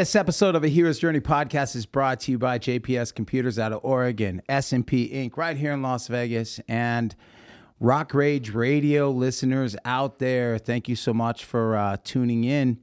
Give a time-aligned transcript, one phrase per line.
[0.00, 3.70] This episode of a Hero's Journey podcast is brought to you by JPS Computers out
[3.70, 7.14] of Oregon, SMP Ink right here in Las Vegas, and
[7.80, 10.56] Rock Rage Radio listeners out there.
[10.56, 12.78] Thank you so much for uh, tuning in.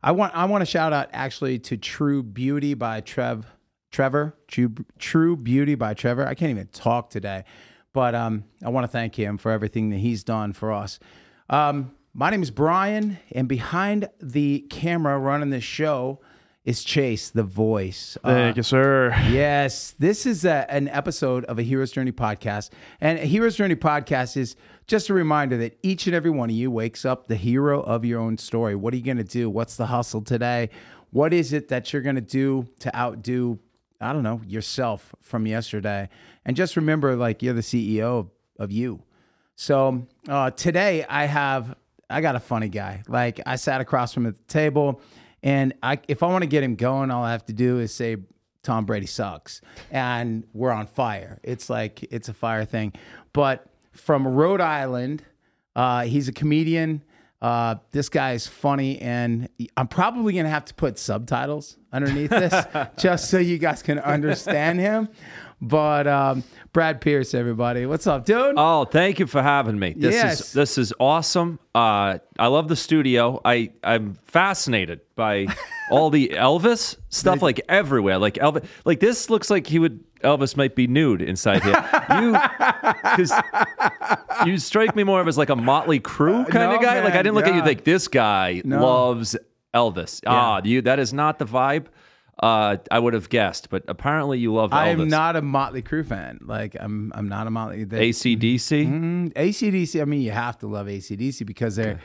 [0.00, 3.46] I want I want to shout out actually to True Beauty by Trev
[3.90, 6.24] Trevor True, True Beauty by Trevor.
[6.24, 7.42] I can't even talk today,
[7.92, 11.00] but um, I want to thank him for everything that he's done for us.
[11.48, 16.20] Um, my name is Brian, and behind the camera running this show
[16.70, 18.16] is Chase, the voice.
[18.22, 19.12] Thank you, sir.
[19.28, 22.70] Yes, this is a, an episode of a Hero's Journey podcast.
[23.00, 24.54] And a Hero's Journey podcast is
[24.86, 28.04] just a reminder that each and every one of you wakes up the hero of
[28.04, 28.76] your own story.
[28.76, 29.50] What are you going to do?
[29.50, 30.70] What's the hustle today?
[31.10, 33.58] What is it that you're going to do to outdo,
[34.00, 36.08] I don't know, yourself from yesterday?
[36.44, 38.30] And just remember, like, you're the CEO of,
[38.60, 39.02] of you.
[39.56, 41.74] So uh, today I have,
[42.08, 43.02] I got a funny guy.
[43.08, 45.00] Like, I sat across from him at the table.
[45.42, 47.94] And I, if I want to get him going, all I have to do is
[47.94, 48.16] say
[48.62, 51.40] Tom Brady sucks, and we're on fire.
[51.42, 52.92] It's like it's a fire thing.
[53.32, 55.22] But from Rhode Island,
[55.74, 57.02] uh, he's a comedian.
[57.40, 62.66] Uh, this guy is funny, and I'm probably gonna have to put subtitles underneath this
[62.98, 65.08] just so you guys can understand him.
[65.62, 66.42] But um,
[66.72, 68.54] Brad Pierce, everybody, what's up, dude?
[68.56, 69.92] Oh, thank you for having me.
[69.94, 70.40] This Yes.
[70.40, 71.58] is this is awesome.
[71.74, 73.40] Uh, I love the studio.
[73.44, 75.48] I I'm fascinated by
[75.90, 78.16] all the Elvis stuff, like everywhere.
[78.16, 80.00] Like Elvis, like this looks like he would.
[80.22, 81.82] Elvis might be nude inside here.
[82.10, 82.32] You,
[83.02, 83.32] because
[84.46, 87.02] you strike me more of as like a Motley Crue kind no, of guy.
[87.02, 87.64] like I didn't look at you yeah.
[87.64, 88.84] like this guy No.
[88.84, 89.34] loves
[89.74, 90.20] Elvis.
[90.26, 91.86] Ah, you that is not the vibe.
[92.40, 94.74] Uh, I would have guessed, but apparently you love Elvis.
[94.74, 96.40] I am not a Motley Crue fan.
[96.42, 97.84] Like I'm, I'm not a Motley.
[97.84, 98.86] They, ACDC.
[98.88, 100.00] Mm, ACDC.
[100.00, 102.00] I mean, you have to love ACDC because they're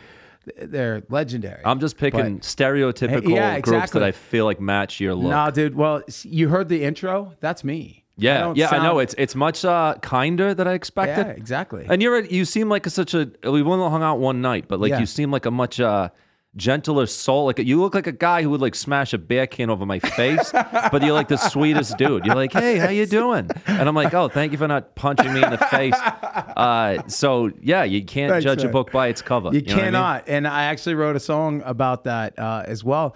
[0.57, 1.61] they're legendary.
[1.65, 5.31] I'm just picking But- stereotypical Yeah, groups that I feel like match your look.
[5.31, 5.75] No, dude.
[5.75, 7.33] Well, you heard the intro.
[7.39, 8.03] That's me.
[8.17, 8.99] I yeah, don't yeah, I know.
[8.99, 11.27] It's it's much uh, kinder than I expected.
[11.27, 11.85] yeah, exactly.
[11.89, 14.79] And you're you seem like a, such a we only hung out one night, but
[14.79, 14.99] like Yeah.
[14.99, 16.09] you seem like a much uh,
[16.55, 17.45] gentler soul.
[17.45, 19.99] Like you look like a guy who would like smash a beer can over my
[19.99, 20.51] face,
[20.91, 22.25] but you're like the sweetest dude.
[22.25, 23.49] You're like, hey, how you doing?
[23.67, 25.95] And I'm like, oh, thank you for not punching me in the face.
[25.95, 29.49] Uh, so yeah, you can't Thanks, judge a book by its cover.
[29.53, 29.85] you know what I mean?
[29.85, 30.23] cannot.
[30.27, 33.15] And I actually wrote a song about that uh, as well.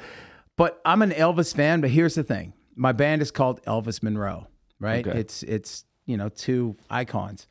[0.58, 1.82] But I'm an Elvis fan.
[1.82, 4.48] But here's the thing: my band is called Elvis Monroe.
[4.80, 5.08] Right?
[5.08, 5.20] Okay.
[5.20, 7.48] It's it's you know two icons.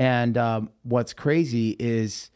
[0.00, 2.30] And um, what's crazy is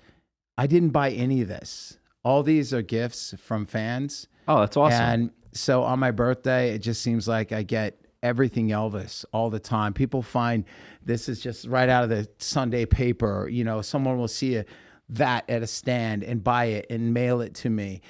[0.59, 1.99] I didn't buy any of this.
[2.25, 4.29] All these are gifts from fans.
[4.49, 5.01] Oh, that's awesome.
[5.01, 9.59] And so on my birthday, it just seems like I get everything Elvis all the
[9.59, 9.93] time.
[9.93, 10.65] People find
[11.05, 13.49] this is just right out of the Sunday paper.
[13.51, 14.65] You know, someone will see a,
[15.09, 18.01] that at a stand and buy it and mail it to me.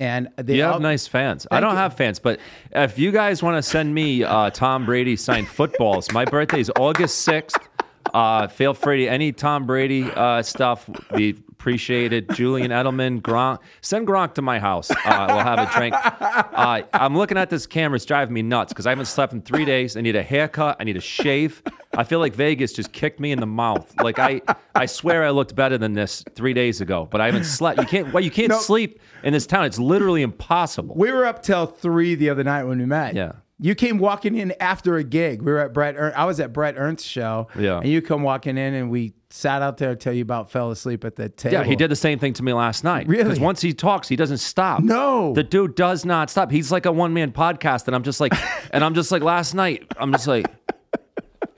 [0.00, 1.46] And they You have all- nice fans.
[1.50, 1.76] I don't you.
[1.76, 2.40] have fans, but
[2.72, 6.70] if you guys want to send me uh, Tom Brady signed footballs, my birthday is
[6.76, 7.56] August 6th.
[8.12, 10.88] Uh, feel free to any Tom Brady uh, stuff.
[11.14, 12.28] We appreciate it.
[12.30, 13.58] Julian Edelman, Gronk.
[13.80, 14.90] Send Gronk to my house.
[14.90, 15.94] Uh, we'll have a drink.
[15.94, 17.96] Uh, I'm looking at this camera.
[17.96, 19.96] It's driving me nuts because I haven't slept in three days.
[19.96, 20.76] I need a haircut.
[20.80, 21.62] I need a shave.
[21.94, 23.92] I feel like Vegas just kicked me in the mouth.
[24.02, 24.40] Like I,
[24.74, 27.78] I swear I looked better than this three days ago, but I haven't slept.
[27.80, 28.12] You can't.
[28.12, 28.58] Well, you can't No.
[28.58, 29.64] sleep in this town.
[29.64, 30.94] It's literally impossible.
[30.96, 33.14] We were up till three the other night when we met.
[33.14, 33.32] Yeah.
[33.58, 35.40] You came walking in after a gig.
[35.42, 35.94] We were at Brett.
[35.96, 37.48] Er- I was at Brett Ernst's show.
[37.56, 37.78] Yeah.
[37.78, 41.04] And you come walking in, and we sat out there till you about fell asleep
[41.04, 41.54] at the table.
[41.54, 43.06] Yeah, he did the same thing to me last night.
[43.06, 43.22] Really?
[43.24, 44.82] Because once he talks, he doesn't stop.
[44.82, 45.32] No.
[45.32, 46.50] The dude does not stop.
[46.50, 48.32] He's like a one man podcast, and I'm just like,
[48.72, 50.46] and I'm just like, last night, I'm just like,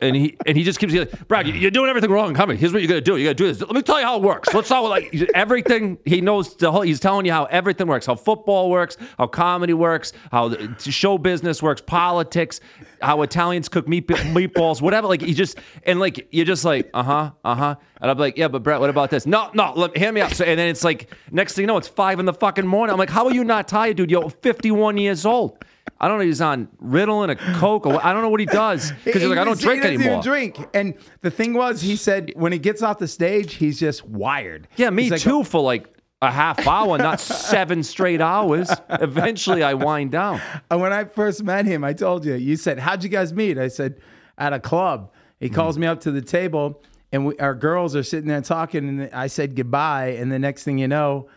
[0.04, 2.58] and he and he just keeps like, Brad, you- you're doing everything wrong comedy.
[2.58, 3.16] Here's what you're gonna do.
[3.16, 3.60] You got to do this.
[3.60, 4.52] Let me tell you how it works.
[4.52, 5.98] Let's talk like everything.
[6.04, 6.82] He knows the whole.
[6.82, 11.62] He's telling you how everything works, how football works, how comedy works, how show business
[11.62, 12.60] works, politics,
[13.00, 15.06] how Italians cook meat, meatballs, whatever.
[15.08, 17.74] Like he just and like you're just like, uh huh, uh huh.
[18.00, 19.24] And I'm like, yeah, but Brett, what about this?
[19.26, 20.32] No, no, let, hear me out.
[20.32, 22.92] So, and then it's like, next thing you know, it's five in the fucking morning.
[22.92, 24.10] I'm like, how are you not tired, dude?
[24.10, 25.64] You're 51 years old.
[26.00, 26.25] I don't know.
[26.25, 29.38] He's on Ritalin, a Coke, or I don't know what he does because he's like,
[29.38, 30.58] I don't drink He doesn't even drink.
[30.75, 34.69] And the thing was, he said when he gets off the stage, he's just wired.
[34.76, 35.44] Yeah, me He's like, too.
[35.44, 35.88] For like
[36.22, 38.70] a half hour, not seven straight hours.
[38.88, 40.40] Eventually, I wind down.
[40.70, 43.58] And when I first met him, I told you, you said, How'd you guys meet?
[43.58, 44.00] I said,
[44.38, 45.12] At a club.
[45.38, 45.54] He Hmm.
[45.54, 46.82] calls me up to the table,
[47.12, 50.10] and we, our girls are sitting there talking, and I said goodbye.
[50.19, 51.28] And the next thing you know,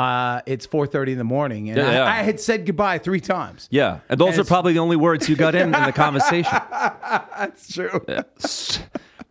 [0.00, 1.68] uh, it's 4.30 in the morning.
[1.68, 2.04] And Yeah, yeah.
[2.04, 3.68] I, I had said goodbye three times.
[3.70, 6.50] Yeah, and those are probably the only words you got in in the conversation.
[6.70, 8.00] That's true.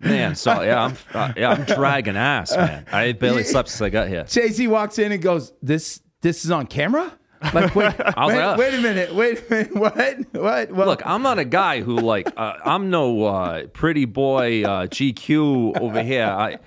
[0.02, 2.86] Man, so yeah, I'm uh, yeah, I'm dragging ass, man.
[2.92, 4.24] I barely slept since I got here.
[4.24, 7.12] Chasey walks in and goes, This this is on camera?
[7.54, 9.96] Like, wait, I was wait, like, wait a minute, wait a minute, what,
[10.34, 10.72] what?
[10.72, 14.88] Well, Look, I'm not a guy who like uh, I'm no uh, pretty boy uh,
[14.88, 16.26] GQ over here.
[16.26, 16.60] I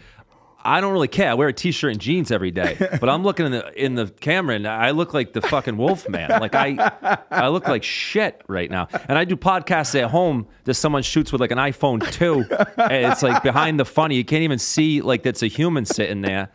[0.64, 1.30] I don't really care.
[1.30, 4.06] I wear a t-shirt and jeans every day, but I'm looking in the in the
[4.06, 6.30] camera and I look like the fucking wolf man.
[6.30, 6.92] Like I
[7.30, 8.88] I look like shit right now.
[9.08, 12.46] And I do podcasts at home that someone shoots with like an iPhone 2
[12.78, 14.16] and it's like behind the funny.
[14.16, 16.48] You can't even see like that's a human sitting there.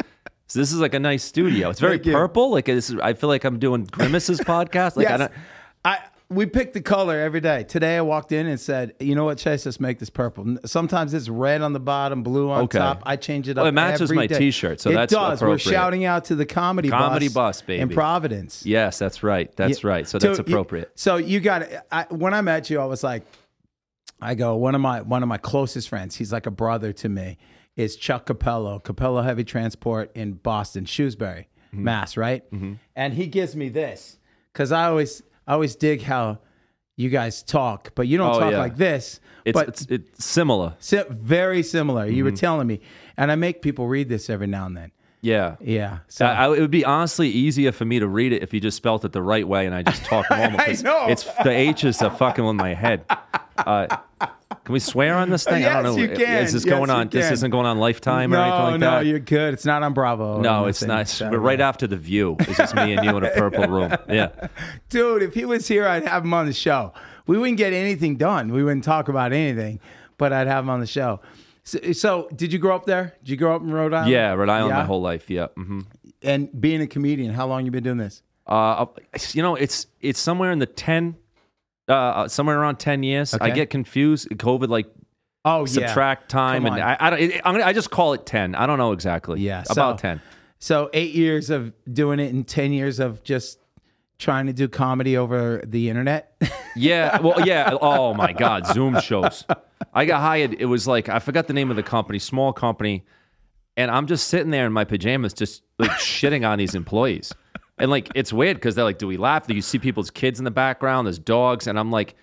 [0.47, 1.69] So this is like a nice studio.
[1.69, 2.51] It's very purple.
[2.51, 4.95] Like this is, I feel like I'm doing Grimace's podcast.
[4.95, 5.31] Like I don't,
[5.83, 7.63] I we pick the color every day.
[7.63, 10.57] Today I walked in and said, you know what, Chase, let's make this purple.
[10.65, 12.79] Sometimes it's red on the bottom, blue on Okay.
[12.79, 13.01] top.
[13.05, 13.61] I change it up.
[13.61, 14.37] Well, it matches my day.
[14.37, 15.41] t-shirt, so it that's does.
[15.41, 17.81] We're shouting out to the comedy Comedy bus, bus, baby.
[17.81, 18.65] in Providence.
[18.65, 19.55] Yes, that's right.
[19.55, 19.89] That's Yeah.
[19.89, 20.07] right.
[20.07, 20.91] So that's you- appropriate.
[20.95, 23.23] so you got I, when I met you, I was like,
[24.21, 26.15] I go one of my one of my closest friends.
[26.15, 27.37] He's like a brother to me.
[27.77, 31.83] Is Chuck Capello, Capello Heavy Transport in Boston, Shrewsbury, Mm-hmm.
[31.83, 32.43] Mass, right?
[32.95, 34.17] And he gives me this
[34.51, 36.39] because I always I always dig how
[36.95, 38.57] you guys talk, but you don't Oh, talk yeah.
[38.57, 39.19] like this.
[39.45, 40.73] It's, but it's it's similar.
[40.79, 42.05] si- very similar.
[42.05, 42.23] You Mm-hmm.
[42.25, 42.81] were telling me,
[43.15, 44.91] and I make people read this every now and then.
[45.21, 45.55] Yeah.
[45.61, 45.99] Yeah.
[46.09, 48.59] So I, I- it would be honestly easier for me to read it if you
[48.59, 50.59] just spelled it the right way and I just talk normal.
[50.65, 51.07] 'cause know.
[51.07, 53.05] It's the H's are fucking with my head.
[53.57, 53.87] Uh,
[54.67, 55.63] can we swear on this thing?
[55.63, 56.01] I don't Yes, know.
[56.01, 56.43] you can.
[56.43, 57.07] Is this Yes, going on?
[57.07, 59.05] This isn't going on Lifetime or anything no, like no, that.
[59.05, 59.53] you're good.
[59.53, 60.41] It's not on Bravo.
[60.41, 61.01] no, it's not.
[61.03, 62.35] It's So, right after the View.
[62.41, 63.95] It's just me and you in a purple room.
[64.09, 64.49] Yeah.
[64.89, 66.91] Dude, if he was here, I'd have him on the show.
[67.27, 68.51] We wouldn't get anything done.
[68.51, 69.79] We wouldn't talk about anything,
[70.17, 71.21] but I'd have him on the show.
[71.63, 73.15] So, so did you grow up there?
[73.23, 74.11] Did you grow up in Rhode Island?
[74.11, 74.79] Yeah, Rhode Island Yeah?
[74.79, 75.29] my whole life.
[75.29, 75.47] Yeah.
[75.55, 75.81] hmm
[76.21, 78.21] And being a comedian, how long you been doing this?
[78.45, 78.85] Uh,
[79.31, 81.15] you know, it's it's somewhere in the ten,
[81.87, 83.33] uh, somewhere around ten years.
[83.33, 84.29] I get confused.
[84.29, 84.87] COVID like
[85.45, 85.65] Oh, yeah.
[85.87, 86.89] subtract time, Come and on.
[86.89, 88.53] I I, don't, it, gonna, I just call it ten.
[88.55, 89.39] I don't know exactly.
[89.41, 90.21] Yeah, about so- ten.
[90.59, 93.59] So eight years of doing it and 10 years of just
[94.17, 96.35] trying to do comedy over the internet.
[96.75, 97.19] Yeah.
[97.21, 97.75] Well, yeah.
[97.81, 99.43] Oh my God, Zoom shows.
[99.95, 100.53] I got hired.
[100.59, 103.03] It was like I forgot the name of the company, small company,
[103.75, 107.33] and I'm just sitting there in my pajamas, just like shitting on these employees.
[107.77, 110.39] And like it's weird because they're like, "Do we laugh?" Do you see people's kids
[110.39, 111.05] in the background?
[111.07, 112.15] There's dogs, and I'm like,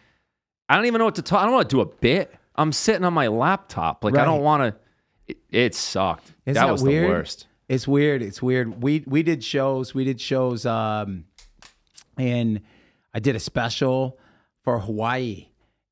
[0.68, 1.42] I don't even know what to talk.
[1.42, 2.34] I don't want to do a bit.
[2.56, 4.04] I'm sitting on my laptop.
[4.04, 4.80] Like I don't want to.
[5.26, 6.32] It, it sucked.
[6.46, 7.04] Isn't that that was weird?
[7.04, 7.46] the worst.
[7.68, 8.22] It's weird.
[8.22, 8.82] It's weird.
[8.82, 9.94] We we did shows.
[9.94, 10.66] We did shows.
[10.66, 11.24] Um,
[12.18, 12.60] and
[13.12, 14.18] I did a special
[14.62, 15.48] for Hawaii,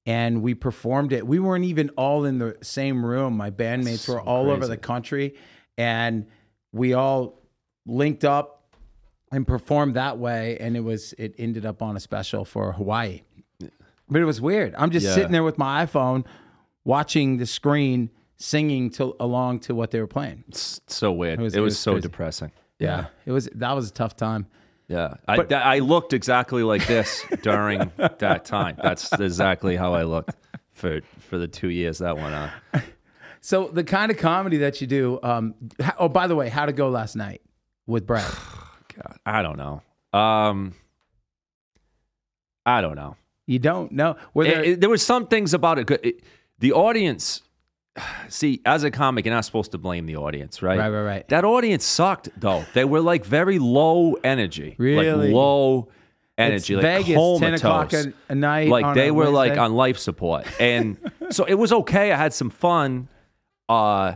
[0.06, 1.26] and we performed it.
[1.26, 3.36] We weren't even all in the same room.
[3.36, 5.34] My bandmates were all over the country,
[5.76, 6.26] and
[6.72, 7.42] we all
[7.86, 8.61] linked up
[9.32, 10.56] and performed that way.
[10.58, 13.22] And it was it ended up on a special for Hawaii.
[14.08, 14.74] But it was weird.
[14.76, 15.14] I'm just Yeah.
[15.14, 16.24] sitting there with my iPhone,
[16.84, 20.44] watching the screen, singing to along to what they were playing.
[20.48, 21.38] It's so weird.
[21.38, 22.02] It was- was, it was so crazy.
[22.02, 22.52] depressing.
[22.78, 23.48] Yeah, it was.
[23.54, 24.46] That was a tough time.
[24.88, 28.76] Yeah, I, I looked exactly like this during that time.
[28.82, 30.34] That's exactly how I looked
[30.72, 32.50] for for the two years that went on.
[33.40, 35.20] So the kind of comedy that you do.
[35.22, 35.54] Um,
[35.98, 37.40] oh, by the way, how to go last night
[37.86, 38.30] with Brad?
[38.94, 39.82] God, I don't know.
[40.18, 40.74] Um,
[42.64, 43.16] I don't know.
[43.46, 44.16] You don't know.
[44.34, 44.62] Were there?
[44.64, 46.20] it- there were some things about it, it.
[46.58, 47.42] The audience.
[48.28, 50.78] See, as a comic, you're not supposed to blame the audience, right?
[50.78, 51.28] Right, right, right.
[51.28, 52.64] That audience sucked, though.
[52.72, 55.26] They were like very low energy, Really?
[55.28, 55.88] like low
[56.38, 58.68] it's energy, like Vegas, ten o'clock a, a night.
[58.68, 60.96] like they were like on life support and
[61.30, 63.06] so it was okay i had some fun
[63.68, 64.14] uh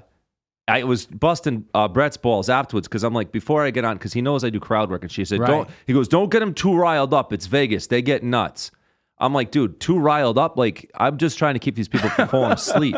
[0.68, 4.12] I was busting uh, Brett's balls afterwards because I'm like, before I get on, because
[4.12, 5.46] he knows I do crowd work, and she said, Right.
[5.48, 7.32] "Don't." He goes, "Don't get him too riled up.
[7.32, 7.86] It's Vegas.
[7.86, 8.72] They get nuts."
[9.18, 10.58] I'm like, dude, too riled up.
[10.58, 12.94] Like, I'm just trying to keep these people from falling asleep.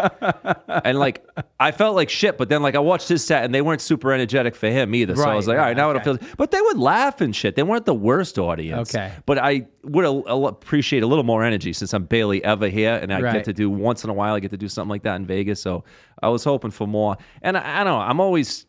[0.67, 1.25] And like,
[1.61, 2.37] I felt like shit.
[2.37, 5.15] But then, like, I watched his set, and they weren't super energetic for him either.
[5.15, 6.01] so I was like, all right, right, now okay.
[6.01, 6.29] I don't feel.
[6.37, 7.55] But they would laugh and shit.
[7.55, 8.93] They weren't the worst audience.
[8.95, 9.13] Okay.
[9.27, 13.21] But I would appreciate a little more energy since I'm barely ever here, and I
[13.21, 13.33] Right.
[13.35, 14.35] get to do once in a while.
[14.35, 15.63] I get to do something like that in Vegas.
[15.63, 15.85] So
[16.21, 17.17] I was hoping for more.
[17.43, 18.01] And I, I don't know.
[18.01, 18.67] I'm always,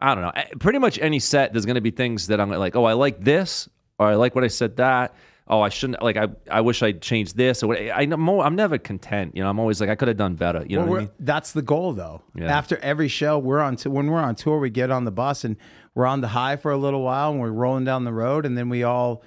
[0.00, 0.32] I don't know.
[0.34, 2.94] Eh, Pretty much any set, there's going to be things that I'm like, oh, I
[2.94, 3.68] like this,
[3.98, 5.14] or I like what I said that.
[5.52, 6.16] Oh, I shouldn't like.
[6.16, 7.62] I I wish I'd changed this.
[7.62, 9.36] Or what, I I'm, more, I'm never content.
[9.36, 10.64] You know, I'm always like I could have done better.
[10.66, 11.10] You know Well, I mean?
[11.18, 12.22] That's the goal, though.
[12.36, 12.56] Yeah.
[12.56, 13.76] After every show, we're on.
[13.76, 15.56] To, when we're on tour, we get on the bus and
[15.94, 18.56] we're on the high for a little while, and we're rolling down the road, and
[18.56, 19.22] then we all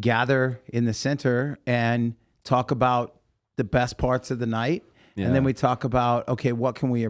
[0.00, 3.16] gather in the center and talk about
[3.56, 4.84] the best parts of the night,
[5.16, 7.06] and then we talk about okay, what can we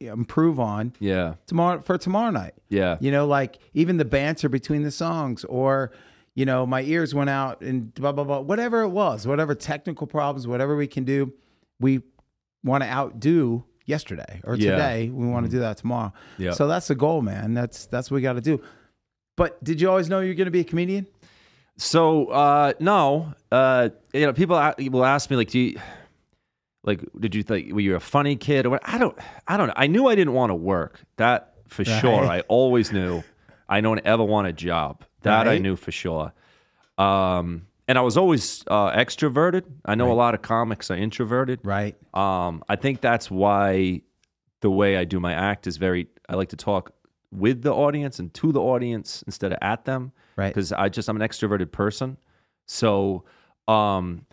[0.00, 2.54] improve on Yeah, tomorrow for tomorrow night.
[2.68, 5.90] yeah, You know, like even the banter between the songs, or
[6.34, 8.40] you know, my ears went out and blah blah blah.
[8.40, 11.32] Whatever it was, whatever technical problems, whatever we can do,
[11.80, 12.00] we
[12.64, 14.72] want to outdo yesterday or Yeah.
[14.72, 15.10] today.
[15.10, 16.12] We want to do that tomorrow.
[16.38, 16.52] Yeah.
[16.52, 17.54] So that's the goal, man.
[17.54, 18.62] That's that's what we got to do.
[19.36, 21.06] But did you always know you're going to be a comedian?
[21.78, 24.56] So uh, no, uh, you know, people
[24.90, 25.80] will ask me like, do you
[26.84, 28.82] like, did you think were you a funny kid or what?
[28.84, 29.16] I don't,
[29.48, 29.74] I don't know.
[29.76, 31.00] I knew I didn't want to work.
[31.16, 32.24] That for sure.
[32.24, 33.22] I always knew.
[33.68, 35.04] I don't ever want a job.
[35.22, 36.32] That I knew for sure.
[36.98, 39.64] Um, and I was always uh, extroverted.
[39.84, 41.60] I know a lot of comics are introverted.
[41.64, 41.96] Right.
[42.14, 44.02] Um, I think that's why
[44.60, 46.06] the way I do my act is very.
[46.28, 46.92] I like to talk
[47.30, 50.12] with the audience and to the audience instead of at them.
[50.36, 50.48] Right.
[50.48, 52.16] Because I just I'm an extroverted person.
[52.66, 53.24] So,
[53.68, 54.26] um,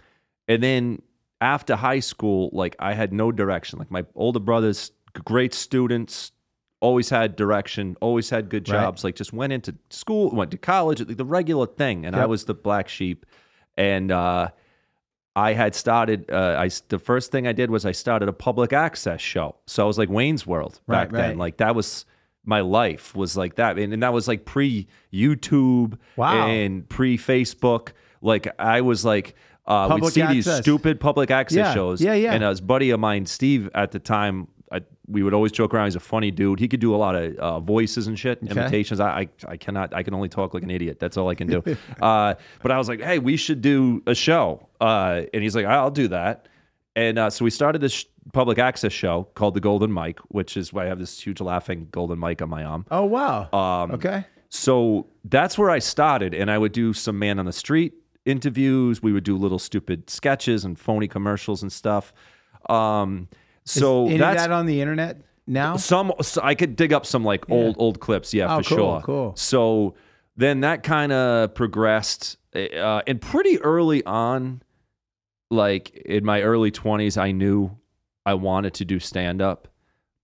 [0.47, 1.01] and then
[1.41, 3.79] after high school, like I had no direction.
[3.79, 4.91] Like my older brothers,
[5.25, 6.31] great students,
[6.81, 8.79] always had direction, always had good Right.
[8.81, 9.03] jobs.
[9.03, 12.05] Like just went into school, went to college, like the regular thing.
[12.05, 13.25] And I was the black sheep.
[13.77, 14.49] And uh,
[15.35, 16.29] I had started.
[16.31, 19.55] Uh, I the first thing I did was I started a public access show.
[19.67, 21.29] So I was like Wayne's World back Right, then.
[21.29, 21.37] right.
[21.37, 22.05] Like that was
[22.45, 26.47] my life was like that, and, and that was like pre YouTube Wow.
[26.47, 27.89] and pre Facebook.
[28.21, 29.35] Like I was like.
[29.67, 32.01] Uh, we'd see these stupid public access Yeah, shows.
[32.01, 32.33] yeah, yeah.
[32.33, 35.85] And a buddy of mine, Steve, at the time, I, we would always joke around.
[35.85, 36.59] He's a funny dude.
[36.59, 38.99] He could do a lot of uh, voices and shit, imitations.
[38.99, 39.93] I, I, I cannot.
[39.93, 40.99] I can only talk like an idiot.
[40.99, 41.63] That's all I can do.
[42.01, 44.67] uh, but I was like, hey, we should do a show.
[44.79, 46.47] Uh, and he's like, I'll do that.
[46.95, 50.57] And uh, so we started this sh- public access show called the Golden Mike, which
[50.57, 52.85] is why I have this huge laughing golden mic on my arm.
[52.91, 53.49] Oh wow.
[53.53, 54.25] Um, okay.
[54.49, 57.93] So that's where I started, and I would do some man on the street
[58.25, 59.01] interviews.
[59.01, 62.13] We would do little stupid sketches and phony commercials and stuff.
[62.67, 63.27] Um,
[63.69, 65.77] so of that's that on the internet now?
[65.77, 66.11] some.
[66.21, 69.01] So I could dig up some like old old clips, yeah, Oh, for cool, sure.
[69.03, 69.33] cool.
[69.35, 69.95] So
[70.37, 74.61] then that kind of progressed, uh, and pretty early on,
[75.51, 77.71] like in my early twenties, I knew
[78.25, 79.67] I wanted to do stand up,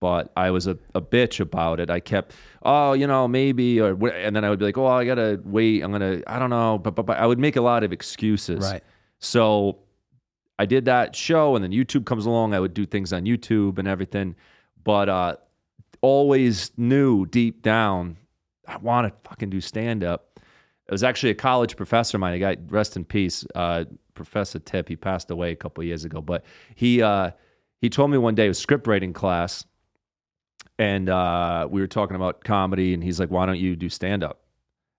[0.00, 1.90] but I was a, a bitch about it.
[1.90, 5.04] I kept, oh, you know, maybe, or and then I would be like, oh, I
[5.04, 5.82] gotta wait.
[5.82, 8.64] I'm gonna, I don't know, but but, but I would make a lot of excuses.
[8.64, 8.82] Right.
[9.18, 9.78] So
[10.58, 12.54] I did that show, and then YouTube comes along.
[12.54, 14.34] I would do things on YouTube and everything,
[14.84, 15.36] but uh,
[16.00, 18.16] always knew deep down
[18.66, 20.40] I want to fucking do stand up.
[20.88, 22.34] It was actually a college professor of mine.
[22.34, 23.84] A guy, rest in peace, uh,
[24.14, 24.88] Professor Tip.
[24.88, 26.44] He passed away a couple of years ago, but
[26.74, 27.30] he uh,
[27.80, 29.64] he told me one day it was script writing class,
[30.78, 34.22] and uh, we were talking about comedy, and he's like, "Why don't you do stand
[34.22, 34.42] up?"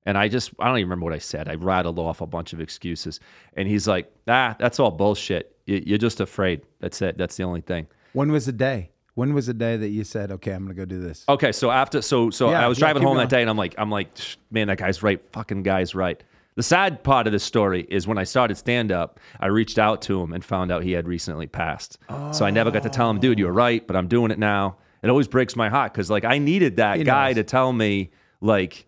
[0.05, 1.49] And I just, I don't even remember what I said.
[1.49, 3.19] I rattled off a bunch of excuses.
[3.57, 5.55] And he's like, ah, that's all bullshit.
[5.65, 6.61] You- You're just afraid.
[6.79, 7.17] That's it.
[7.17, 7.87] That's the only thing.
[8.13, 8.91] When was the day?
[9.15, 11.25] When was the day that you said, "Okay, I'm going to go do this"?
[11.27, 13.27] Okay, so after, so, so Yeah, I was yeah, driving home going.
[13.27, 15.19] that day and I'm like, I'm like, "Shh, man, that guy's right.
[15.33, 16.23] Fucking guy's right.
[16.55, 20.01] The sad part of this story is when I started stand up, I reached out
[20.03, 21.97] to him and found out he had recently passed.
[22.31, 24.77] So I never got to tell him, dude, you're right, but I'm doing it now.
[25.03, 27.35] It always breaks my heart because like I needed that He guy knows.
[27.35, 28.09] to tell me
[28.41, 28.86] like,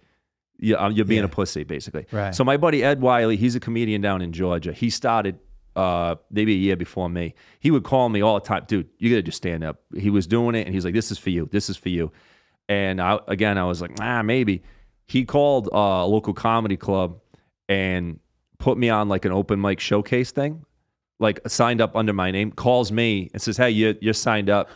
[0.59, 1.25] yeah, um, you're being Yeah.
[1.25, 2.05] a pussy, basically.
[2.11, 2.33] Right.
[2.35, 4.73] So my buddy Ed Wiley, he's a comedian down in Georgia.
[4.73, 5.39] He started
[5.75, 7.33] uh, maybe a year before me.
[7.59, 8.87] He would call me all the time, dude.
[8.97, 9.79] You gotta just stand up.
[9.95, 11.47] He was doing it, and he's like, "This is for you.
[11.51, 12.11] This is for you."
[12.67, 14.61] And I, again, I was like, "Ah, maybe."
[15.07, 17.19] He called uh, a local comedy club
[17.69, 18.19] and
[18.57, 20.65] put me on like an open mic showcase thing,
[21.19, 22.51] like signed up under my name.
[22.51, 24.69] Calls me and says, "Hey, you, you're signed up."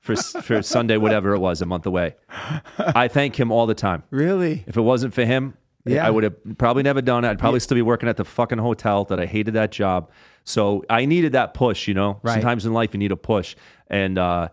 [0.00, 2.16] For, for Sunday, whatever it was, a month away.
[2.78, 4.02] I thank him all the time.
[4.10, 4.64] Really?
[4.66, 5.54] If it wasn't for him,
[5.84, 6.06] Yeah.
[6.06, 7.28] I would have probably never done it.
[7.28, 10.10] I'd probably still be working at the fucking hotel that I hated that job.
[10.44, 12.18] So I needed that push, you know.
[12.22, 12.32] Right.
[12.34, 13.56] Sometimes in life you need a push,
[13.88, 14.48] and uh,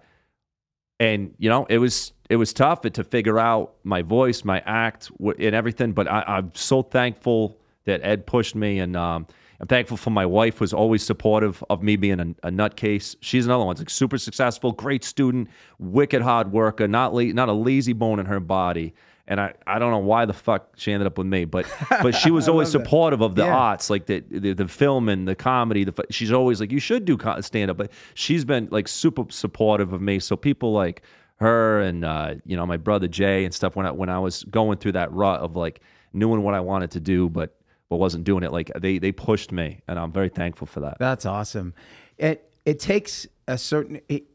[0.99, 5.11] and you know it was it was tough to figure out my voice, my act,
[5.19, 5.93] and everything.
[5.93, 9.27] But I, I'm so thankful that Ed pushed me, and um,
[9.59, 13.15] I'm thankful for my wife, who's always supportive of me being a, a nutcase.
[13.21, 15.49] She's another one, like super successful, great student,
[15.79, 18.93] wicked hard worker, not la- not a lazy bone in her body.
[19.29, 21.65] And I, I don't know why the fuck she ended up with me, but
[22.01, 22.85] but she was always love that.
[22.87, 23.57] supportive of the Yeah.
[23.57, 25.83] arts, like the, the the film and the comedy.
[25.83, 29.91] The, she's always like, you should do stand up, but she's been like super supportive
[29.91, 30.19] of me.
[30.19, 31.01] So people like
[31.37, 34.43] her and uh, you know my brother Jay and stuff when I when I was
[34.45, 35.81] going through that rut of like
[36.13, 37.55] knowing what I wanted to do, but
[37.89, 38.51] but wasn't doing it.
[38.51, 40.97] Like they they pushed me, and I'm very thankful for that.
[40.99, 41.73] That's awesome.
[42.17, 44.01] It it takes a certain.
[44.09, 44.25] It,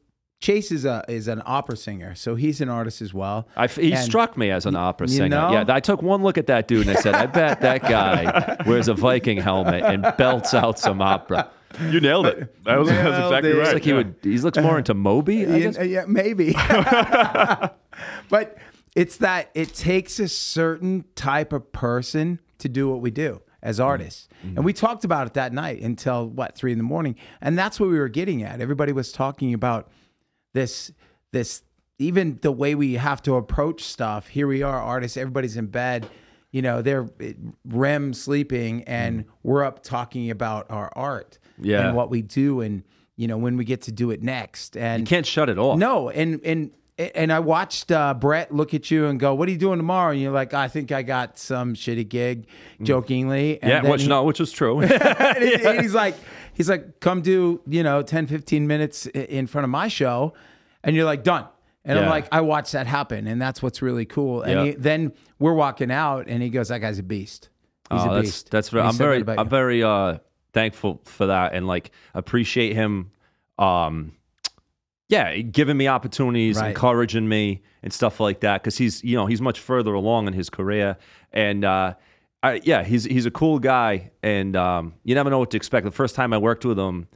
[0.41, 3.47] Chase is a is an opera singer, so he's an artist as well.
[3.57, 5.29] I f he And- struck me as an opera you singer.
[5.29, 5.53] know?
[5.53, 8.57] Yeah, I took one look at that dude and I said, I bet that guy
[8.67, 11.49] wears a Viking helmet and belts out some opera.
[11.89, 12.53] You nailed it.
[12.65, 13.55] That was, that's Nailed exactly it.
[13.55, 13.63] right.
[13.67, 14.17] It's like he would.
[14.21, 15.47] He looks more into Moby.
[15.47, 16.55] I Yeah, yeah, maybe.
[18.29, 18.59] but
[18.97, 23.77] it's that it takes a certain type of person to do what we do as
[23.77, 23.87] mm-hmm.
[23.87, 24.29] artists.
[24.43, 24.87] And we mm-hmm.
[24.87, 27.17] talked about it that night until what, three in the morning.
[27.41, 28.61] And that's what we were getting at.
[28.61, 29.91] Everybody was talking about
[30.55, 30.91] this,
[31.33, 31.63] this,
[31.99, 34.27] even the way we have to approach stuff.
[34.27, 36.09] Here we are, artists, everybody's in bed,
[36.53, 37.33] you know, they're eh,
[37.65, 39.29] REM sleeping, and mm.
[39.43, 41.87] we're up talking about our art Yeah.
[41.87, 42.85] and what we do, and
[43.17, 44.77] you know when we get to do it next.
[44.77, 45.79] And You can't shut it off.
[45.79, 46.71] no, and and
[47.15, 50.13] and I watched uh, Brett look at you and go, "What are you doing tomorrow?"
[50.13, 52.47] And you're like, "I think I got some shitty gig,"
[52.83, 53.61] jokingly.
[53.63, 53.85] And Mm.
[53.85, 54.81] Yeah, which he- no, which was true.
[54.83, 56.15] and he- and he's like,
[56.55, 60.35] he's like, come do, you know, 10, 15 minutes in front of my show.
[60.85, 61.47] And you're like, done.
[61.85, 63.27] And I'm like, I watched that happen.
[63.27, 64.43] And that's what's really cool.
[64.43, 64.65] And Yeah.
[64.67, 67.49] he, then we're walking out and he goes, that guy's a beast.
[67.91, 68.51] He's Oh, a that's beast.
[68.51, 69.51] that's very, I'm that very I'm you.
[69.51, 70.19] very uh
[70.53, 73.11] thankful for that and like appreciate him
[73.59, 74.13] um
[75.09, 76.69] yeah, giving me opportunities, Right.
[76.69, 80.33] encouraging me and stuff like that cuz he's you know, he's much further along in
[80.33, 80.97] his career
[81.33, 81.95] and uh
[82.45, 85.85] I, yeah, he's he's a cool guy and um you never know what to expect.
[85.85, 87.07] The first time I worked with him,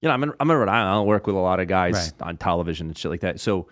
[0.00, 0.88] you know, I'm in, I'm in Rhode Island.
[0.90, 2.28] I don't work with a lot of guys Right.
[2.28, 3.38] on television and shit like that.
[3.38, 3.68] So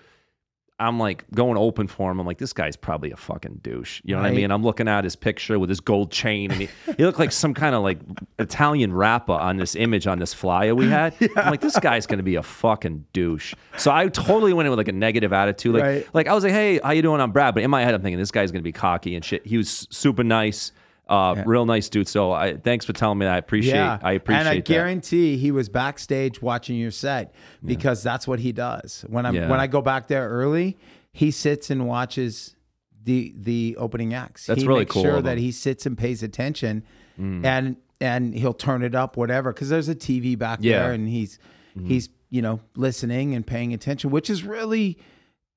[0.80, 2.18] I'm like going open for him.
[2.18, 4.00] I'm like, this guy's probably a fucking douche.
[4.04, 4.50] You know what I mean?
[4.50, 7.52] I'm looking at his picture with his gold chain, and he, he looked like some
[7.54, 7.98] kind of like
[8.38, 11.14] Italian rapper on this image on this flyer we had.
[11.36, 13.54] I'm like, this guy's gonna be a fucking douche.
[13.76, 15.74] So I totally went in with like a negative attitude.
[15.74, 16.08] Like, Right.
[16.14, 17.20] like I was like, hey, how you doing?
[17.20, 19.46] I'm Brad, but in my head, I'm thinking this guy's gonna be cocky and shit.
[19.46, 20.72] He was super nice,
[21.10, 22.08] uh, real nice dude.
[22.08, 23.34] So I thanks for telling me that.
[23.34, 23.74] I appreciate.
[23.74, 23.98] yeah.
[24.02, 24.64] I appreciate And I that.
[24.64, 29.04] guarantee he was backstage watching your set because that's what he does.
[29.08, 29.50] When Yeah.
[29.50, 30.78] when I go back there early,
[31.12, 32.54] he sits and watches
[33.02, 34.46] the the opening acts.
[34.46, 35.36] That's he really makes cool sure that.
[35.36, 35.40] Mm.
[35.40, 36.84] he sits and pays attention,
[37.18, 40.74] and and he'll turn it up whatever because there's a TV back Yeah.
[40.76, 40.82] Mm-hmm.
[40.84, 41.38] there, and he's
[41.86, 44.96] he's you know listening and paying attention, which is really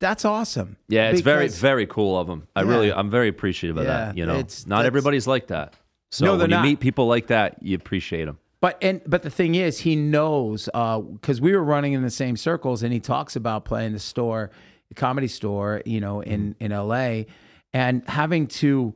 [0.03, 0.75] that's awesome.
[0.89, 2.45] Yeah, it's very, very cool of him.
[2.57, 2.69] I Yeah.
[2.69, 4.17] really, I'm very appreciative of Yeah, that.
[4.17, 5.75] You know, it's- not everybody's like that.
[6.11, 6.63] So No, when you not.
[6.65, 8.37] meet people like that, you appreciate them.
[8.59, 12.09] But and but the thing is, he knows uh, because we were running in the
[12.09, 14.51] same circles, and he talks about playing the store,
[14.89, 16.65] the comedy store, you know, in mm-hmm.
[16.65, 17.25] in L.A.
[17.73, 18.93] and having to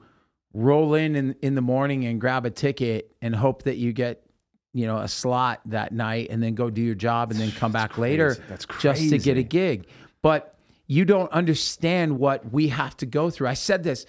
[0.54, 4.24] roll in, in in the morning and grab a ticket and hope that you get
[4.74, 7.72] you know a slot that night, and then go do your job, and then come
[7.82, 9.10] back later That's crazy.
[9.10, 9.88] just to get a gig.
[10.22, 10.57] But
[10.88, 13.48] you don't understand what we have to go through.
[13.48, 14.06] I said this.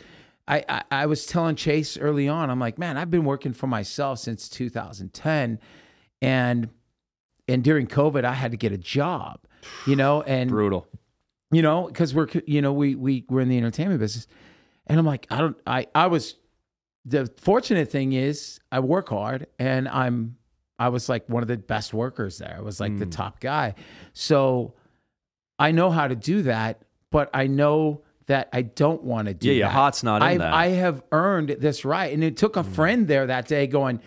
[0.46, 3.66] I, I, I was telling Chase early on, I'm like, man, I've been working for
[3.66, 5.58] myself since 2010.
[6.22, 6.68] And
[7.46, 9.40] and during COVID, I had to get a job,
[9.86, 10.86] you know, and Brutal.
[11.50, 14.26] you know, because we're you know, we we we're in the entertainment business.
[14.86, 16.36] And I'm like, I don't I I was
[17.04, 20.36] the fortunate thing is I work hard and I'm
[20.78, 22.54] I was like one of the best workers there.
[22.56, 23.10] I was like the Mm.
[23.12, 23.74] top guy.
[24.12, 24.74] So
[25.58, 29.48] I know how to do that, but I know that I don't want to do
[29.48, 29.72] Yeah, your that.
[29.72, 30.52] heart's not in I've, that.
[30.52, 32.12] I have earned this right.
[32.12, 32.72] And it took a hmm.
[32.72, 34.00] friend there that day going,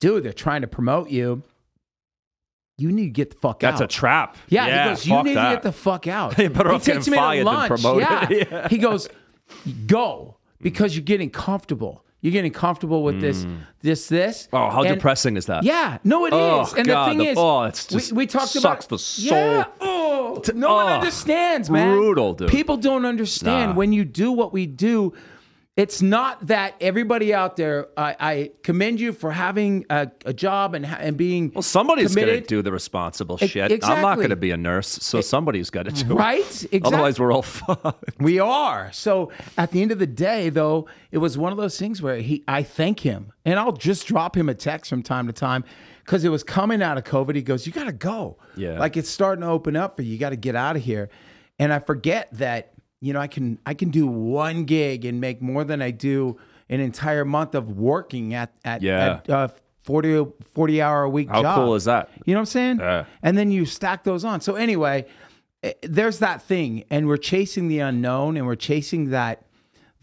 [0.00, 1.42] dude, they're trying to promote you.
[2.76, 3.78] You need to get the fuck That's out.
[3.80, 4.36] That's a trap.
[4.48, 5.48] Yeah, he goes, you need that.
[5.48, 6.34] to get the fuck out.
[6.36, 7.68] He takes me to lunch.
[7.68, 8.08] promoted.
[8.08, 8.28] Yeah.
[8.30, 8.68] Yeah.
[8.70, 9.08] He goes,
[9.86, 12.04] go because you're getting comfortable.
[12.22, 13.56] You're getting comfortable with this, hmm.
[13.80, 14.48] this, this.
[14.52, 15.62] Oh, how And- depressing is that?
[15.62, 16.72] Yeah, no, it oh, is.
[16.72, 18.88] Oh, and God, the thing the- is, oh, it's just we, we talked sucks about
[18.88, 19.38] the soul.
[19.38, 19.99] Yeah, oh,
[20.54, 21.94] no one oh, understands, man.
[21.96, 22.50] brutal, dude.
[22.50, 23.76] People don't understand Nah.
[23.76, 25.12] when you do what we do.
[25.76, 27.86] It's not that everybody out there.
[27.96, 32.26] I, I commend you for having a, a job and and being Well, somebody's going
[32.26, 33.82] to do the responsible E- shit.
[33.84, 36.14] I'm not going to be a nurse, so somebody's got to do it.
[36.14, 36.40] right.
[36.40, 36.80] Exactly.
[36.84, 38.20] Otherwise, we're all fucked.
[38.20, 38.90] We are.
[38.92, 42.16] So at the end of the day, though, it was one of those things where
[42.16, 45.64] he, I thank him, and I'll just drop him a text from time to time
[46.10, 47.36] because it was coming out of COVID.
[47.36, 48.36] He goes, "You got to go.
[48.56, 48.80] Yeah.
[48.80, 50.10] like it's starting to open up for you.
[50.12, 51.08] You got to get out of here."
[51.60, 55.40] And I forget that you know I can I can do one gig and make
[55.40, 56.36] more than I do
[56.68, 59.20] an entire month of working at at, Yeah.
[59.24, 59.48] at uh,
[59.84, 61.36] 40, 40 hour a week job.
[61.36, 61.54] How job.
[61.64, 62.10] cool is that?
[62.24, 62.78] You know what I'm saying?
[62.80, 63.04] Yeah.
[63.22, 64.40] And then you stack those on.
[64.40, 65.06] So anyway,
[65.62, 69.44] eh, there's that thing, and we're chasing the unknown, and we're chasing that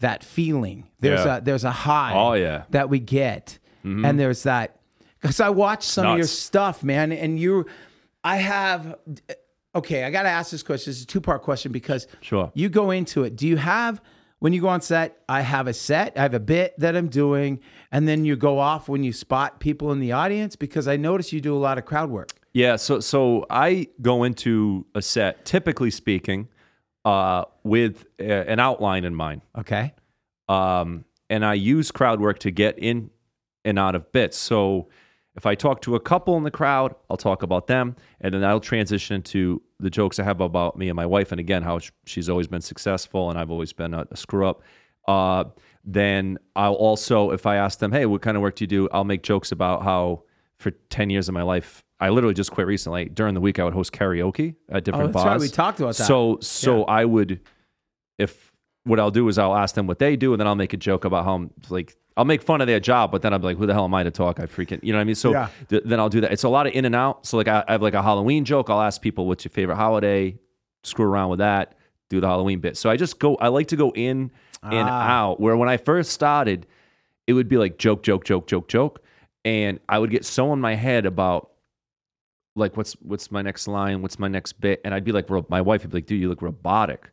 [0.00, 0.86] that feeling.
[1.00, 1.36] There's Yeah.
[1.36, 2.12] a there's a high.
[2.14, 2.58] Oh, yeah.
[2.60, 2.72] Mm-hmm.
[2.72, 4.77] that we get, and there's that
[5.20, 7.66] because I watched some of your stuff, man, and you,
[8.24, 8.96] I have.
[9.74, 10.90] Okay, I got to ask this question.
[10.90, 12.50] It's a two part question because Sure.
[12.54, 13.36] you go into it.
[13.36, 14.00] Do you have
[14.38, 15.22] when you go on set?
[15.28, 16.16] I have a set.
[16.16, 17.60] I have a bit that I'm doing,
[17.92, 21.32] and then you go off when you spot people in the audience because I notice
[21.32, 22.30] you do a lot of crowd work.
[22.54, 26.48] Yeah, so so I go into a set, typically speaking,
[27.04, 29.92] uh, with uh, an outline in mind, Okay.
[30.48, 33.10] um, and I use crowd work to get in
[33.64, 34.38] and out of bits.
[34.38, 34.88] So
[35.38, 38.44] if I talk to a couple in the crowd, I'll talk about them, and then
[38.44, 41.78] I'll transition to the jokes I have about me and my wife, and again how
[42.04, 44.62] she's always been successful and I've always been a, a screw up.
[45.06, 45.44] Uh,
[45.84, 48.88] then I'll also, if I ask them, hey, what kind of work do you do?
[48.92, 50.24] I'll make jokes about how
[50.58, 53.04] for ten years of my life, I literally just quit recently.
[53.06, 55.30] During the week, I would host karaoke at different Oh, that's right.
[55.30, 55.40] bars.
[55.40, 56.04] We talked about that.
[56.04, 56.84] So, so Yeah.
[56.88, 57.40] I would,
[58.18, 58.52] if
[58.84, 60.76] what I'll do is I'll ask them what they do, and then I'll make a
[60.76, 63.56] joke about how I'm like I'll make fun of their job, but then I'm like,
[63.56, 64.40] who the hell am I to talk?
[64.40, 65.14] I freaking, you know what I mean?
[65.14, 65.48] So Yeah.
[65.68, 66.32] th- then I'll do that.
[66.32, 67.24] It's a lot of in and out.
[67.24, 68.68] So like I, I have like a Halloween joke.
[68.68, 70.36] I'll ask people what's your favorite holiday.
[70.82, 71.76] Screw around with that.
[72.10, 72.76] Do the Halloween bit.
[72.76, 73.36] So I just go.
[73.36, 74.30] I like to go in
[74.64, 75.08] and Ah.
[75.30, 75.40] out.
[75.40, 76.66] Where when I first started,
[77.28, 79.00] it would be like joke, joke, joke, joke, joke,
[79.44, 81.50] and I would get so in my head about
[82.56, 85.60] like what's what's my next line, what's my next bit, and I'd be like, my
[85.60, 87.10] wife would be like, dude, you look robotic.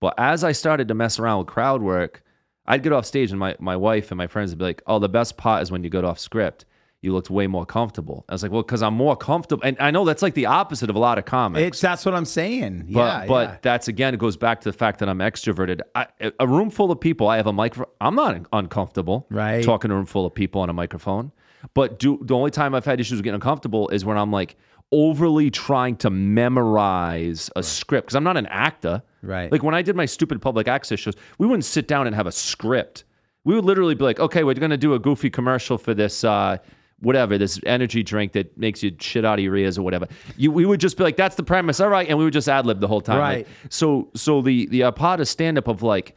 [0.00, 2.22] But as I started to mess around with crowd work,
[2.68, 4.98] I'd get off stage and my, my wife and my friends would be like, oh,
[4.98, 6.66] the best part is when you got off script.
[7.00, 8.24] You looked way more comfortable.
[8.28, 9.62] I was like, well, because I'm more comfortable.
[9.64, 11.62] And I know that's like the opposite of a lot of comics.
[11.62, 12.88] It's that's what I'm saying.
[12.90, 13.56] But yeah, but yeah.
[13.62, 15.80] that's again, it goes back to the fact that I'm extroverted.
[15.94, 16.08] I,
[16.40, 17.94] a room full of people, I have a microphone.
[18.00, 19.64] I'm not uncomfortable, Right.
[19.64, 21.30] Talking to a room full of people on a microphone.
[21.72, 24.56] But do the only time I've had issues with getting uncomfortable is when I'm like
[24.90, 29.50] overly trying to memorize a script because I'm not an actor, Right.
[29.50, 32.26] Like when I did my stupid public access shows, we wouldn't sit down and have
[32.26, 33.04] a script.
[33.44, 36.24] We would literally be like, okay, we're going to do a goofy commercial for this.
[36.24, 36.58] Uh,
[37.00, 40.50] Whatever this energy drink that makes you shit out of your ears or whatever, you
[40.50, 42.66] we would just be like, "That's the premise, all right," and we would just ad
[42.66, 43.20] lib the whole time.
[43.20, 43.46] Like, Right.
[43.70, 46.16] so so the the part of stand up of like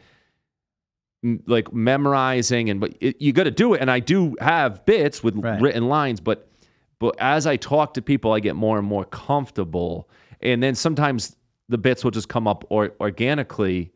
[1.24, 4.84] m- like memorizing and but it, you got to do it and I do have
[4.88, 5.62] bits with Right.
[5.62, 6.50] written lines but
[7.00, 10.10] but as I talk to people I get more and more comfortable
[10.42, 11.36] and then sometimes
[11.71, 13.91] the bits will just come up or, organically.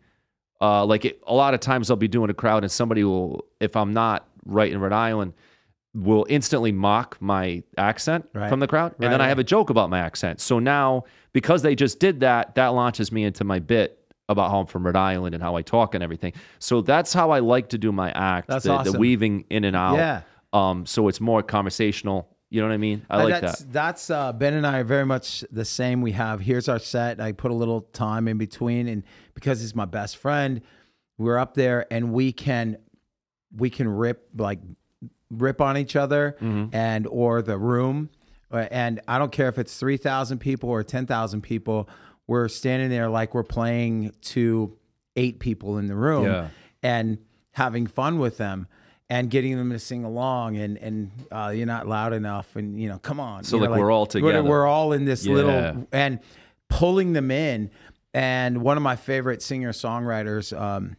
[0.61, 3.45] Uh, like it, a lot of times I'll be doing a crowd and somebody will
[3.59, 5.33] if I'm not right in Rhode Island
[5.93, 8.49] will instantly mock my accent Right.
[8.49, 8.93] from the crowd.
[8.93, 10.39] And Right, then I have a joke about my accent.
[10.41, 14.59] So now because they just did that that launches me into my bit about how
[14.61, 16.33] I'm from Rhode Island and how I talk and everything.
[16.59, 19.75] So that's how I like to do my act That's the, the weaving in and
[19.75, 19.97] out.
[19.97, 20.21] Yeah.
[20.53, 24.09] um so it's more conversational you know what I mean I like that's, that That's
[24.09, 26.01] uh, Ben and I are very much the same.
[26.01, 27.19] We have here's our set.
[27.19, 29.03] I put a little time in between, and
[29.33, 30.61] because he's my best friend,
[31.17, 32.77] we're up there and we can
[33.55, 34.59] we can rip like
[35.31, 36.75] rip on each other Mm-hmm.
[36.75, 38.09] and or the room,
[38.51, 41.89] Uh, and I don't care if it's three thousand people or ten thousand people.
[42.27, 44.75] We're standing there like we're playing to
[45.15, 46.47] eight people in the room Yeah.
[46.83, 47.17] and
[47.51, 48.67] having fun with them
[49.09, 52.89] and getting them to sing along and and uh, you're not loud enough and you
[52.89, 53.43] know come on.
[53.43, 54.43] So, You know, like, we're all together.
[54.43, 55.33] we're, all in this Yeah.
[55.33, 56.19] little and
[56.69, 57.69] pulling them in.
[58.13, 60.95] And one of my favorite singer songwriters um,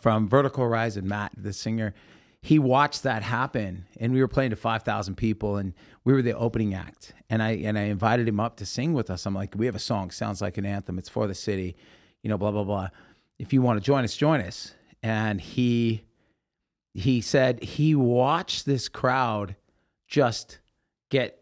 [0.00, 1.94] from Vertical Horizon Matt the singer
[2.40, 6.36] he watched that happen and we were playing to 5000 people and we were the
[6.36, 7.12] opening act.
[7.28, 9.26] And I and I invited him up to sing with us.
[9.26, 10.10] I'm like we have a song.
[10.12, 10.98] Sounds like an anthem.
[10.98, 11.76] It's for the city.
[12.22, 12.88] You know blah blah blah.
[13.40, 14.72] If you want to join us join us.
[15.02, 16.02] And he
[16.98, 19.54] he said he watched this crowd
[20.08, 20.58] just
[21.10, 21.38] get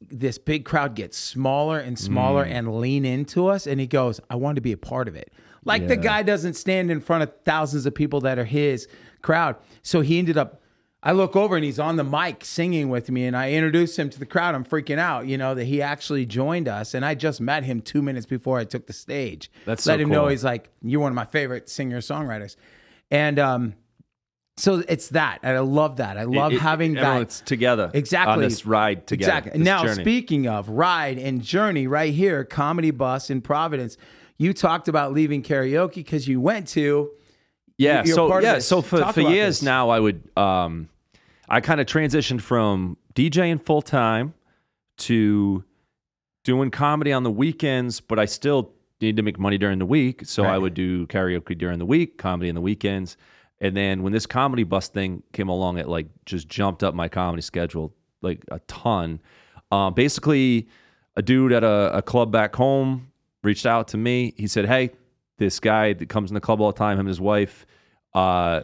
[0.00, 4.34] this big crowd get smaller and smaller and lean into us and he goes i
[4.34, 5.32] want to be a part of it.
[5.64, 8.88] Like the guy doesn't stand in front of thousands of people that are his
[9.20, 9.56] crowd.
[9.82, 10.60] So he ended up
[11.02, 14.10] i look over and he's on the mic singing with me and i introduce him
[14.10, 14.54] to the crowd.
[14.54, 17.80] I'm freaking out you know that he actually joined us and i just met him
[17.80, 19.50] two minutes before i took the stage.
[19.64, 22.56] That's let so him know he's like you're one of my favorite singer songwriters
[23.10, 23.74] and um
[24.60, 27.90] so it's that and i love that i love It- it- having that everyone's together
[27.94, 30.02] exactly on this ride together exactly now journey.
[30.02, 33.96] speaking of ride and journey right here comedy bus in providence
[34.38, 37.10] you talked about leaving karaoke because you went to
[37.76, 38.04] Yeah.
[38.04, 38.58] So yeah.
[38.58, 39.62] So for, Talk for years this.
[39.62, 40.88] now, I would um,
[41.48, 44.34] I kind of transitioned from DJing full time
[44.98, 45.64] to
[46.44, 50.22] doing comedy on the weekends, but I still need to make money during the week.
[50.24, 53.16] So I would do karaoke during the week, comedy on the weekends.
[53.60, 57.08] And then when this comedy bus thing came along, it like just jumped up my
[57.08, 59.20] comedy schedule like a ton.
[59.70, 60.68] Um, basically,
[61.16, 64.34] a dude at a, a club back home reached out to me.
[64.36, 64.90] He said, Hey,
[65.38, 67.66] this guy that comes in the club all the time, him and his wife,
[68.14, 68.62] uh,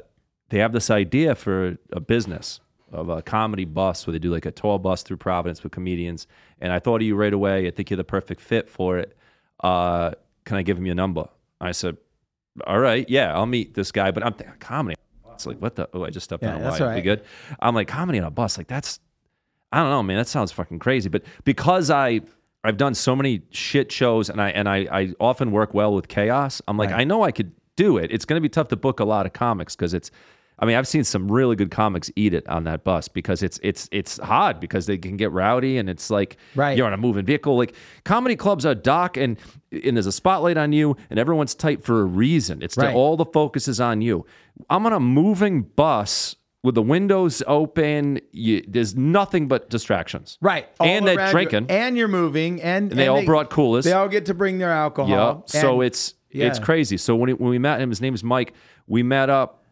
[0.49, 2.61] they have this idea for a business
[2.93, 6.27] of a comedy bus where they do like a tour bus through Providence with comedians.
[6.61, 7.67] And I thought of you right away.
[7.67, 9.17] I think you're the perfect fit for it.
[9.61, 10.13] Uh,
[10.45, 11.29] can I give him your number?
[11.61, 11.97] I said,
[12.67, 14.11] all right, yeah, I'll meet this guy.
[14.11, 14.97] But I'm thinking comedy.
[15.35, 15.89] It's like what the?
[15.93, 16.91] Oh, I just stepped Yeah, on a that's wire.
[16.91, 17.05] right.
[17.05, 17.23] good?
[17.61, 18.57] I'm like comedy on a bus.
[18.57, 19.01] Like that's
[19.73, 20.17] I don't know, man.
[20.17, 21.09] That sounds fucking crazy.
[21.09, 22.21] But because I
[22.65, 26.09] I've done so many shit shows and I and I, I often work well with
[26.09, 27.01] chaos, I'm like, Right.
[27.01, 28.11] I know I could do it.
[28.11, 30.11] It's gonna be tough to book a lot of comics because it's
[30.59, 33.61] I mean, I've seen some really good comics eat it on that bus because it's
[33.63, 36.77] it's it's hard because they can get rowdy and it's like Right.
[36.79, 37.57] you're on a moving vehicle.
[37.59, 39.37] Like comedy clubs are dark and
[39.71, 42.63] and there's a spotlight on you and everyone's tight for a reason.
[42.63, 42.91] It's Right.
[42.93, 44.25] to, all the focus is on you.
[44.71, 48.19] I'm on a moving bus with the windows open.
[48.33, 50.39] You, there's nothing but distractions.
[50.41, 51.31] right all and they're you.
[51.31, 51.67] drinking.
[51.69, 53.85] and you're moving and, And they all brought coolers.
[53.85, 55.61] they all get to bring their alcohol yeah.
[55.61, 56.97] So it's It's crazy.
[56.97, 58.55] So when, he, when we met him, his name is Mike.
[58.87, 59.63] We met up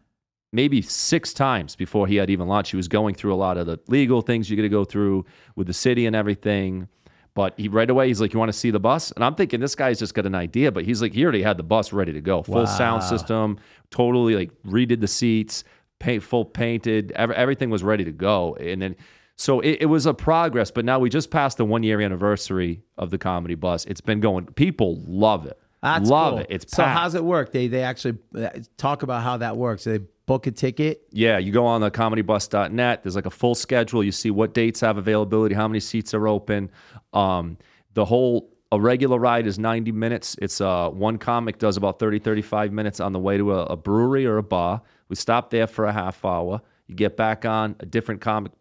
[0.55, 2.71] maybe six times before he had even launched.
[2.71, 5.25] He was going through a lot of the legal things you got to go through
[5.55, 6.87] with the city and everything.
[7.35, 9.59] But he right away he's like, "You want to see the bus?" And I'm thinking
[9.59, 10.71] this guy's just got an idea.
[10.71, 13.59] But he's like, he already had the bus ready to go, full sound system,
[13.91, 15.65] totally like redid the seats,
[15.99, 18.55] paint full painted, ev- everything was ready to go.
[18.55, 18.95] And then
[19.35, 20.71] so it, it was a progress.
[20.71, 23.83] But now we just passed the one year anniversary of the comedy bus.
[23.85, 24.45] It's been going.
[24.47, 25.59] People love it.
[25.83, 26.39] That's love cool.
[26.39, 26.47] it.
[26.49, 27.51] It's so how's it work?
[27.51, 29.83] They they actually uh, talk about how that works.
[29.83, 31.03] They book a ticket.
[31.11, 33.03] Yeah, you go on the comedybus.net.
[33.03, 34.03] There's like a full schedule.
[34.03, 36.71] You see what dates have availability, how many seats are open.
[37.13, 37.57] Um,
[37.93, 40.35] the whole a regular ride is 90 minutes.
[40.41, 43.77] It's uh, one comic does about 30, 35 minutes on the way to a, a
[43.77, 44.81] brewery or a bar.
[45.07, 46.61] We stop there for a half hour.
[46.87, 47.75] You get back on.
[47.79, 48.51] A different comic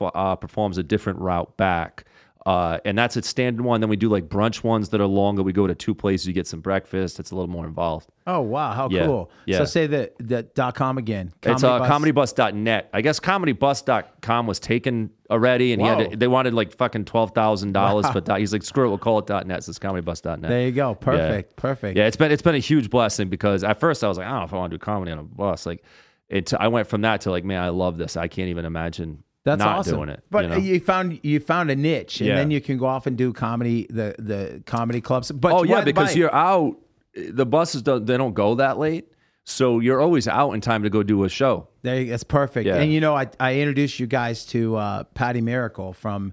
[0.00, 2.04] uh, performs a different route back.
[2.46, 3.82] Uh, and that's a standard one.
[3.82, 5.42] Then we do like brunch ones that are longer.
[5.42, 6.26] We go to two places.
[6.26, 7.20] You get some breakfast.
[7.20, 8.08] It's a little more involved.
[8.26, 9.30] Oh wow, how Yeah, cool!
[9.44, 9.58] yeah.
[9.58, 11.32] So say that that dot com again.
[11.42, 12.32] It's uh, Comedy Bus.
[12.32, 12.88] comedybus.net.
[12.94, 17.32] I guess comedybus.com was taken already, and he had to, they wanted like fucking twelve
[17.32, 18.20] thousand dollars for.
[18.20, 19.62] dot- He's like, screw it, we'll call it dot .net.
[19.64, 20.48] So it's comedybus.net.
[20.48, 20.94] There you go.
[20.94, 21.56] Perfect.
[21.56, 21.96] Perfect.
[21.98, 24.30] Yeah, it's been it's been a huge blessing because at first I was like, I
[24.30, 25.66] don't know if I want to do comedy on a bus.
[25.66, 25.84] Like,
[26.28, 26.52] it.
[26.54, 28.16] I went from that to like, man, I love this.
[28.16, 29.96] I can't even imagine That's not awesome.
[29.96, 30.22] doing it.
[30.30, 30.56] But you know?
[30.56, 32.36] you found you found a niche, and Yeah.
[32.36, 35.32] then you can go off and do comedy the the comedy clubs.
[35.32, 36.76] But Oh yeah, because why- you're out.
[37.14, 39.08] The buses don't they don't go that late,
[39.44, 41.68] so you're always out in time to go do a show.
[41.82, 42.66] There, that's perfect.
[42.66, 42.76] Yeah.
[42.76, 46.32] And you know, I, I introduced you guys to uh, Patty Miracle from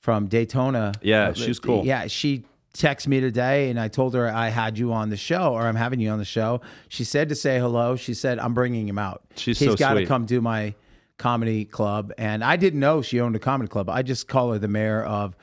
[0.00, 0.92] from Daytona.
[1.02, 1.86] Yeah, Uh, she's cool.
[1.86, 5.54] Yeah, she texted me today, and I told her I had you on the show,
[5.54, 6.60] or I'm having you on the show.
[6.88, 7.96] She said to say hello.
[7.96, 9.22] She said I'm bringing him out.
[9.36, 10.74] She's He's so got to come do my
[11.20, 13.88] comedy club, and I didn't know she owned a comedy club.
[13.88, 15.36] I just call her the mayor of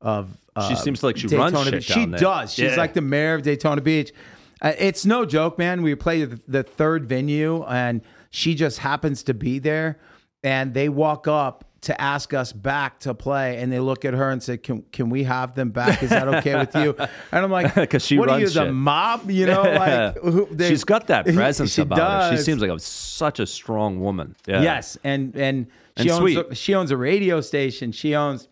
[0.00, 0.30] of.
[0.56, 1.84] Uh, She seems like she runs Daytona shit Beach.
[1.92, 2.18] She there.
[2.20, 2.54] does.
[2.54, 2.76] She's Yeah.
[2.76, 4.12] like the mayor of Daytona Beach.
[4.62, 5.82] Uh, it's no joke, man.
[5.82, 9.98] We played the, the third venue, and she just happens to be there.
[10.44, 14.30] And they walk up to ask us back to play, and they look at her
[14.30, 16.02] and say, "Can can we have them back?
[16.02, 17.08] Is that okay with you?" And
[17.44, 19.30] I'm like, 'Cause she what are you, runs the mob?
[19.30, 22.30] You know, like who, they- She's got that presence she about her.
[22.30, 22.44] She does.
[22.44, 24.36] seems like a, such a strong woman.
[24.46, 24.62] Yeah.
[24.62, 25.66] Yes, and and
[25.96, 26.38] she And owns sweet.
[26.50, 27.92] a, she owns a radio station.
[27.92, 28.48] She owns.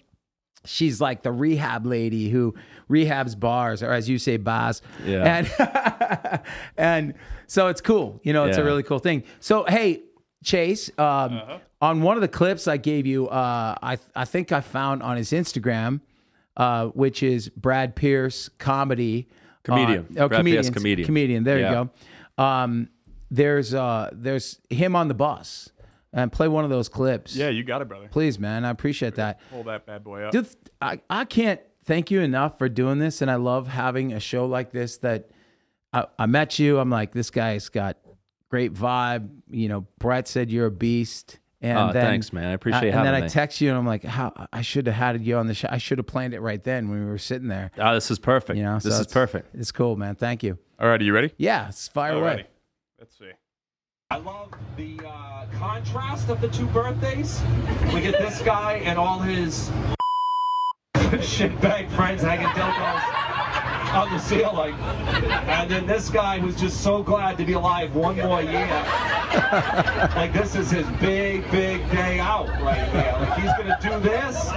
[0.65, 2.55] She's like the rehab lady who
[2.89, 4.81] rehabs bars, or as you say, bars.
[5.05, 5.43] Yeah.
[5.59, 6.41] And
[6.77, 7.15] and
[7.49, 8.21] so it's cool.
[8.23, 9.25] You know, it's a really cool thing.
[9.41, 10.03] So hey,
[10.43, 11.41] Chase, um,
[11.81, 15.17] on one of the clips I gave you, uh, I I think I found on
[15.17, 16.01] his Instagram,
[16.57, 19.29] uh, which is Brad Pierce comedy
[19.63, 20.07] Comedian.
[20.17, 20.75] Uh, oh, Brad Pierce, comedian.
[20.75, 21.07] comedian.
[21.07, 21.45] Comedian.
[21.45, 21.69] There Yeah.
[21.83, 21.91] you
[22.39, 22.43] go.
[22.45, 22.89] Um,
[23.31, 25.71] there's uh, there's him on the bus,
[26.13, 27.35] and play one of those clips.
[27.37, 28.09] Yeah, you got it, brother.
[28.11, 28.65] please, man.
[28.65, 29.41] I appreciate that.
[29.51, 30.33] Pull that bad boy up.
[30.33, 30.49] Dude,
[30.81, 33.23] I, I can't thank you enough for doing this.
[33.23, 35.31] And I love having a show like this that
[35.93, 36.79] I, I met you.
[36.79, 37.97] I'm like, this guy's got
[38.53, 39.31] great vibe.
[39.51, 41.39] You know, Brett said you're a beast.
[41.63, 42.49] And Oh, then, thanks, man.
[42.49, 42.91] I appreciate it.
[42.91, 43.31] And then having I me.
[43.31, 45.69] text you and I'm like, how I should have had you on the show.
[45.71, 47.71] I should have planned it right then when we were sitting there.
[47.79, 48.59] Oh, this is perfect.
[48.59, 49.55] You know, this so is it's- perfect.
[49.55, 50.17] It's cool, man.
[50.17, 50.59] Thank you.
[50.79, 51.33] All right, are you ready?
[51.39, 52.19] Yeah, it's fire Alrighty.
[52.21, 52.47] away.
[52.99, 53.31] Let's see.
[54.11, 57.41] I love the uh, contrast of the two birthdays.
[57.95, 59.71] We get this guy and all his
[60.97, 63.22] shitbag friends hanging dildos
[63.95, 64.75] on the ceiling.
[64.75, 68.67] And then this guy who's just so glad to be alive one more year.
[70.17, 73.17] like this is his big, big day out right here.
[73.19, 74.51] Like he's gonna do this.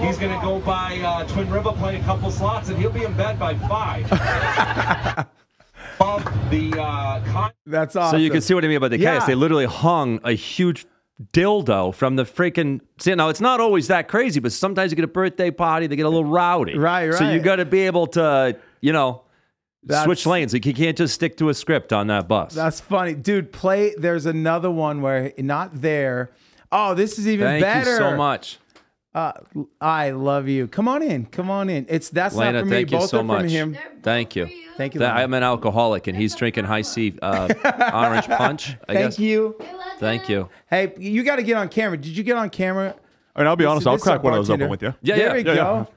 [0.00, 3.16] He's gonna go by uh, Twin River, play a couple slots, and he'll be in
[3.16, 4.10] bed by five.
[6.00, 8.18] love the uh, con- That's awesome.
[8.18, 9.12] So you can see what I mean about the Yeah.
[9.12, 9.26] chaos.
[9.26, 10.86] They literally hung a huge
[11.32, 12.80] dildo from the freaking.
[12.98, 15.96] See, now it's not always that crazy, but sometimes you get a birthday party, they
[15.96, 16.76] get a little rowdy.
[16.76, 17.18] Right, right.
[17.18, 17.42] So you right.
[17.42, 19.22] got to be able to, you know,
[19.82, 20.52] That's- switch lanes.
[20.52, 22.54] Like you can't just stick to a script on that bus.
[22.54, 23.52] That's funny, dude.
[23.52, 23.94] Play.
[23.96, 26.30] There's another one where not there.
[26.72, 27.60] Oh, this is even better.
[27.60, 27.90] Thank better.
[27.92, 28.58] you so much.
[29.14, 29.32] Uh,
[29.80, 30.68] I love you.
[30.68, 31.24] Come on in.
[31.24, 31.86] Come on in.
[31.88, 32.70] It's that's Lena, not for me.
[32.72, 33.40] thank you Both so are much.
[33.42, 33.78] from him.
[34.02, 34.46] Thank you.
[34.76, 35.00] Thank you.
[35.00, 35.22] That- Lena.
[35.24, 37.48] I'm an alcoholic, and he's drinking Hi-C uh,
[37.94, 38.76] orange punch.
[38.86, 39.18] I Thank guess.
[39.18, 39.56] you.
[40.00, 40.50] Thank you.
[40.68, 41.96] Hey, you got to get on camera.
[41.96, 42.94] Did you get on camera?
[43.34, 43.86] I mean, I'll be This- honest.
[43.86, 44.64] I'll this is a crack one of those bartender.
[44.66, 44.94] open with you.
[45.00, 45.32] Yeah, there yeah.
[45.32, 45.88] we yeah, go.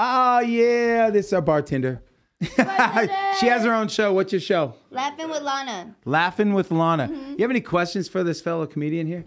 [0.00, 2.02] Oh yeah, this is our bartender.
[2.42, 4.12] She has her own show.
[4.12, 4.74] What's your show?
[4.90, 5.96] Laughing with Lana.
[6.04, 7.08] Laughing with Lana.
[7.08, 7.30] Mm-hmm.
[7.32, 9.24] You have any questions for this fellow comedian here?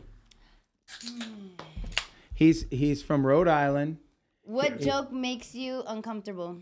[2.33, 3.97] He's he's from Rhode Island.
[4.43, 6.57] What joke makes you uncomfortable?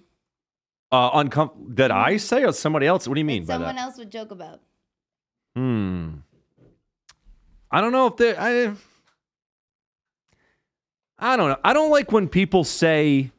[0.91, 3.07] Uh, uncom- did I say or somebody else?
[3.07, 3.81] What do you mean by Someone that?
[3.83, 4.59] else would joke about.
[5.55, 6.15] Hmm.
[7.71, 8.35] I don't know if they.
[8.35, 8.73] I.
[11.19, 11.57] I don't know.
[11.63, 13.31] I don't like when people say,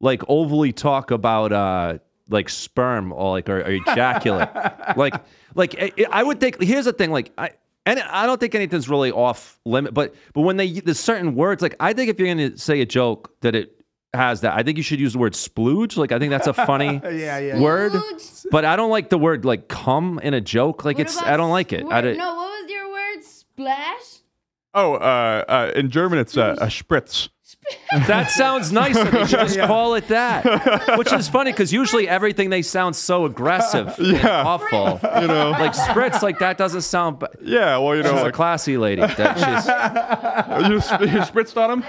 [0.00, 1.98] like, overly talk about, uh,
[2.30, 4.48] like sperm or like or, or ejaculate.
[4.96, 5.14] like
[5.54, 6.62] like I, I would think.
[6.62, 7.10] Here's the thing.
[7.10, 7.50] Like I.
[7.86, 11.62] And I don't think anything's really off limit, but but when they there's certain words
[11.62, 14.76] like I think if you're gonna say a joke that it has that, I think
[14.76, 15.96] you should use the word splooge.
[15.96, 17.58] Like I think that's a funny Yeah, yeah.
[17.58, 18.46] word, Splooge?
[18.50, 20.84] but I don't like the word like cum in a joke.
[20.84, 21.84] Like What it's I don't like it.
[21.90, 23.24] I don't- no, what was your word?
[23.24, 24.18] Splash?
[24.74, 27.30] Oh, uh, uh, in German it's uh, a spritz.
[28.06, 29.04] That sounds nicer.
[29.04, 30.96] They should just call it that.
[30.98, 34.42] Which is funny because usually everything they sound so aggressive, and Yeah.
[34.46, 35.00] awful.
[35.20, 35.50] You know.
[35.50, 37.18] Like spritz, like that doesn't sound.
[37.20, 37.76] Ba- yeah.
[37.78, 39.02] Well, you know, She's a classy lady.
[39.02, 39.36] That
[40.60, 41.84] she's, you, sp- you spritzed on him.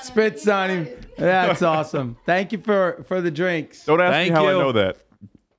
[0.00, 0.88] Spritz on him.
[1.18, 2.16] That's awesome.
[2.26, 3.84] Thank you for for the drinks.
[3.84, 4.96] Don't ask Thank me how I know that.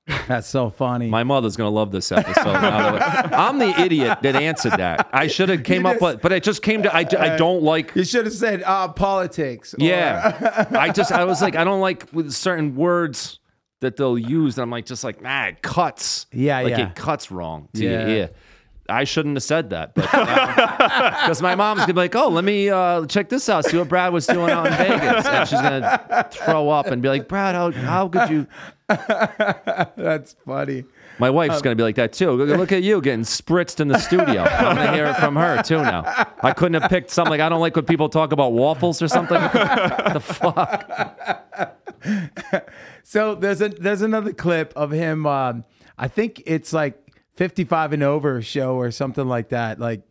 [0.27, 1.07] That's so funny.
[1.07, 2.55] my mother's gonna love this episode.
[2.55, 5.09] I'm the idiot that answered that.
[5.13, 6.93] I should have came up with, but it just came to.
[6.93, 7.95] I, I don't like.
[7.95, 9.73] you should have said uh, politics.
[9.77, 13.39] Yeah, I just I was like I don't like with certain words
[13.79, 14.57] that they'll use.
[14.57, 16.25] And I'm like just like nah, it cuts.
[16.33, 16.89] Yeah, like yeah.
[16.89, 17.89] it cuts wrong to Yeah.
[18.01, 18.29] your ear.
[18.89, 22.69] I shouldn't have said that, but because my mom's gonna be like, "Oh, let me
[22.69, 23.63] uh, check this out.
[23.63, 27.07] See what Brad was doing out in Vegas," and she's gonna throw up and be
[27.07, 28.45] like, "Brad, how how could you?"
[29.97, 30.85] That's funny.
[31.19, 32.31] My Um, wife's gonna be like that too.
[32.31, 34.41] Look look at you getting spritzed in the studio.
[34.43, 36.03] I'm gonna hear it from her too now.
[36.41, 39.07] I couldn't have picked something like I don't like when people talk about waffles or
[39.07, 39.39] something.
[39.41, 41.77] the fuck?
[43.03, 45.25] So there's a there's another clip of him.
[45.25, 45.63] Um,
[45.97, 46.99] I think it's like
[47.35, 49.79] 55 and over show or something like that.
[49.79, 50.01] Like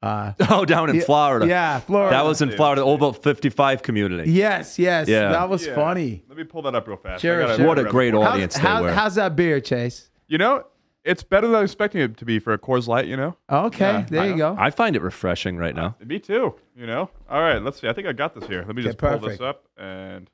[0.00, 1.46] Uh, oh, down in Florida.
[1.46, 2.14] Yeah, Florida.
[2.16, 4.30] That was in Florida, over 55 community.
[4.30, 5.08] yes, yes.
[5.08, 5.30] Yeah.
[5.32, 5.74] That was Yeah.
[5.74, 6.22] funny.
[6.28, 7.16] Let me pull that up real fast.
[7.24, 7.66] I Sure, gotta- sure.
[7.66, 8.92] What a great How's- audience they were.
[8.92, 10.08] how's that beer, Chase?
[10.28, 10.64] You know,
[11.04, 13.06] it's better than I was expecting it to be for a Coors Light.
[13.06, 13.36] You know.
[13.50, 14.54] Okay, Yeah, there I you go.
[14.56, 15.96] I find it refreshing right now.
[16.04, 16.54] Me too.
[16.76, 17.10] You know.
[17.28, 17.60] All right.
[17.60, 17.88] Let's see.
[17.88, 18.58] I think I got this here.
[18.66, 19.30] Let me Okay, just pull perfect.
[19.32, 20.30] this up and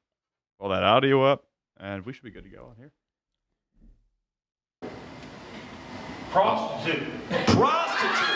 [0.61, 1.45] pull that audio up,
[1.81, 2.91] and we should be good to go on here.
[6.33, 7.03] Prostitute.
[7.47, 8.34] Prostitute.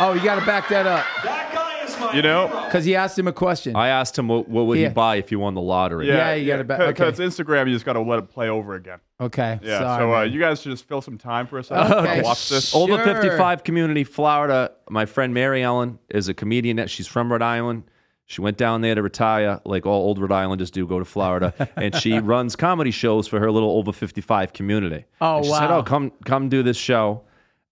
[0.00, 2.64] Oh, you got to back that up That guy is my You know, hero.
[2.64, 3.76] because he asked him a question.
[3.76, 4.88] I asked him what, what would Yeah.
[4.88, 6.06] he buy if you won the lottery.
[6.08, 7.28] Yeah, you gotta bet- Because okay.
[7.28, 8.98] Instagram, you just got to let it play over again.
[9.20, 9.78] okay, Yeah.
[9.80, 10.32] sorry, so uh, man.
[10.32, 11.92] you guys should just fill some time for a second.
[11.92, 12.18] Okay.
[12.18, 12.74] I'll watch this.
[12.74, 14.72] Oh, Over 55 community, Florida.
[14.90, 16.76] My friend Mary Ellen is a comedian.
[16.76, 17.84] that She's from Rhode Island.
[18.30, 21.54] She went down there to retire, like all old Rhode Islanders do, go to Florida,
[21.76, 25.06] and she runs comedy shows for her little over 55 community.
[25.22, 25.78] Oh, And she said, wow.
[25.78, 27.22] "Oh, come come do this show,"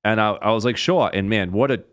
[0.02, 1.84] and I, I was like, "Sure." And man, what a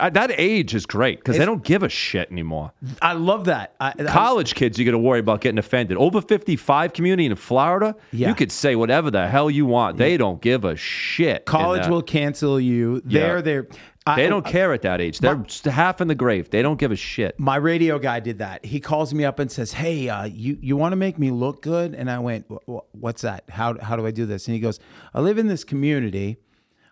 [0.00, 2.72] I, that age is great because they don't give a shit anymore.
[3.00, 3.74] I love that.
[3.80, 5.96] I, I- College kids, you got to worry about getting offended.
[5.96, 8.28] Over 55 community in Florida, Yeah.
[8.28, 9.96] you could say whatever the hell you want.
[9.98, 11.44] They don't give a shit.
[11.44, 13.02] college will cancel you.
[13.04, 13.42] They're Yeah.
[13.42, 13.66] there.
[14.06, 15.20] I- They don't care at that age.
[15.20, 16.50] They're just half in the grave.
[16.50, 17.38] They don't give a shit.
[17.40, 18.64] my radio guy did that.
[18.64, 21.62] He calls me up and says, "Hey, uh, you you want to make me look
[21.62, 23.44] good?" And I went, "Wh- wh- "What's that?
[23.48, 24.78] How how do I do this?" And he goes,
[25.14, 26.36] "I live in this community.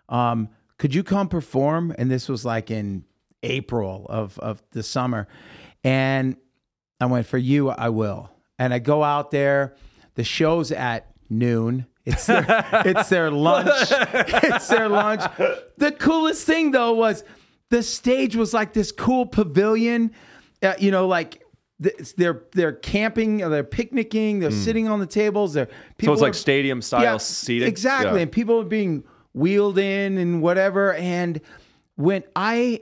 [0.09, 0.49] Um,
[0.83, 3.05] could you come perform?" And this was like in
[3.41, 5.29] April of of the summer,
[5.81, 6.35] and
[6.99, 9.75] I went, "For you, I will." And I go out there.
[10.15, 11.85] The show's at noon.
[12.05, 12.45] It's their,
[12.85, 13.91] it's their lunch.
[14.43, 15.21] It's their lunch.
[15.77, 17.23] The coolest thing though was
[17.69, 20.11] the stage was like this cool pavilion.
[20.61, 21.41] Uh, you know, like
[21.81, 25.53] th- they're they're camping, they're picnicking, they're sitting on the tables.
[25.53, 25.69] They're
[25.99, 26.05] Hmm.
[26.07, 27.69] So it's like stadium style seating.
[27.69, 28.17] Exactly.
[28.17, 28.23] Yeah.
[28.23, 30.93] And people are being wheeled in and whatever.
[30.93, 31.41] And
[31.95, 32.81] when I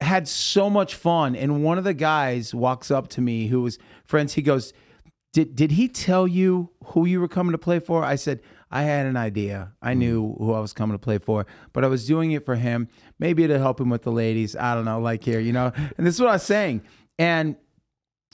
[0.00, 3.78] had so much fun, and one of the guys walks up to me who was
[4.04, 4.72] friends, he goes,
[5.32, 8.04] Did did he tell you who you were coming to play for?
[8.04, 9.72] I said, I had an idea.
[9.82, 9.98] I Hmm.
[9.98, 12.88] knew who I was coming to play for, but I was doing it for him,
[13.18, 14.54] maybe to help him with the ladies.
[14.56, 15.72] I don't know, like here, you know.
[15.96, 16.82] And this is what I was saying.
[17.18, 17.56] And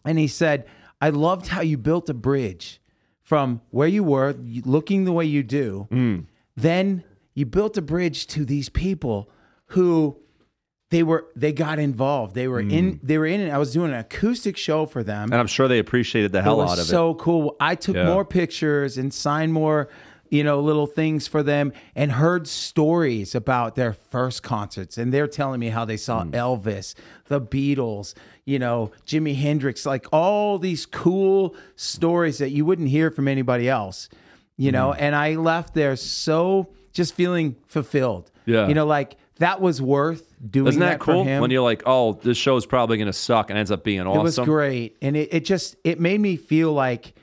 [0.05, 0.67] and he said,
[1.01, 2.81] I loved how you built a bridge
[3.23, 5.89] from where you were, looking the way you do.
[6.57, 7.05] Then
[7.35, 9.29] you built a bridge to these people
[9.69, 10.17] who
[10.91, 12.35] they were they got involved.
[12.35, 13.51] They were in they were in it.
[13.51, 15.25] I was doing an acoustic show for them.
[15.33, 16.89] And I'm sure they appreciated the hell out of it.
[16.89, 17.57] so cool.
[17.61, 18.07] I took Yeah.
[18.07, 19.89] more pictures and signed more,
[20.31, 24.97] you know, little things for them and heard stories about their first concerts.
[24.97, 26.31] And they're telling me how they saw Hmm.
[26.31, 26.95] Elvis,
[27.27, 28.15] the Beatles,
[28.45, 33.69] you know, Jimi Hendrix, like all these cool stories that you wouldn't hear from anybody
[33.69, 34.09] else,
[34.57, 34.93] you know.
[34.93, 34.99] Hmm.
[35.01, 38.31] And I left there so just feeling fulfilled.
[38.47, 38.69] Yeah.
[38.69, 41.25] You know, like that was worth doing Isn't that that cool?
[41.25, 44.01] When you're like, oh, this show is probably going to suck and ends up being
[44.01, 44.21] awesome.
[44.21, 47.15] It was great, and it, it just it made me feel like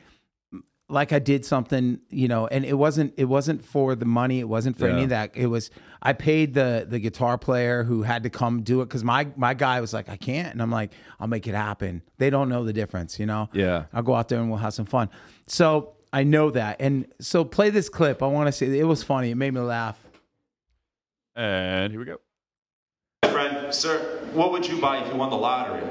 [0.89, 2.47] like I did something, you know.
[2.47, 4.39] And it wasn't it wasn't for the money.
[4.39, 5.31] It wasn't for any of that.
[5.35, 9.03] It was I paid the the guitar player who had to come do it because
[9.03, 12.01] my my guy was like I can't, and I'm like I'll make it happen.
[12.17, 13.49] They don't know the difference, you know.
[13.53, 13.85] Yeah.
[13.93, 15.09] I'll go out there and we'll have some fun.
[15.47, 16.77] So I know that.
[16.79, 18.21] And so play this clip.
[18.21, 18.77] I want to see.
[18.77, 19.31] It was funny.
[19.31, 19.97] It made me laugh.
[21.35, 22.17] And here we go.
[23.23, 25.81] Friend, sir, what would you buy if you won the lottery?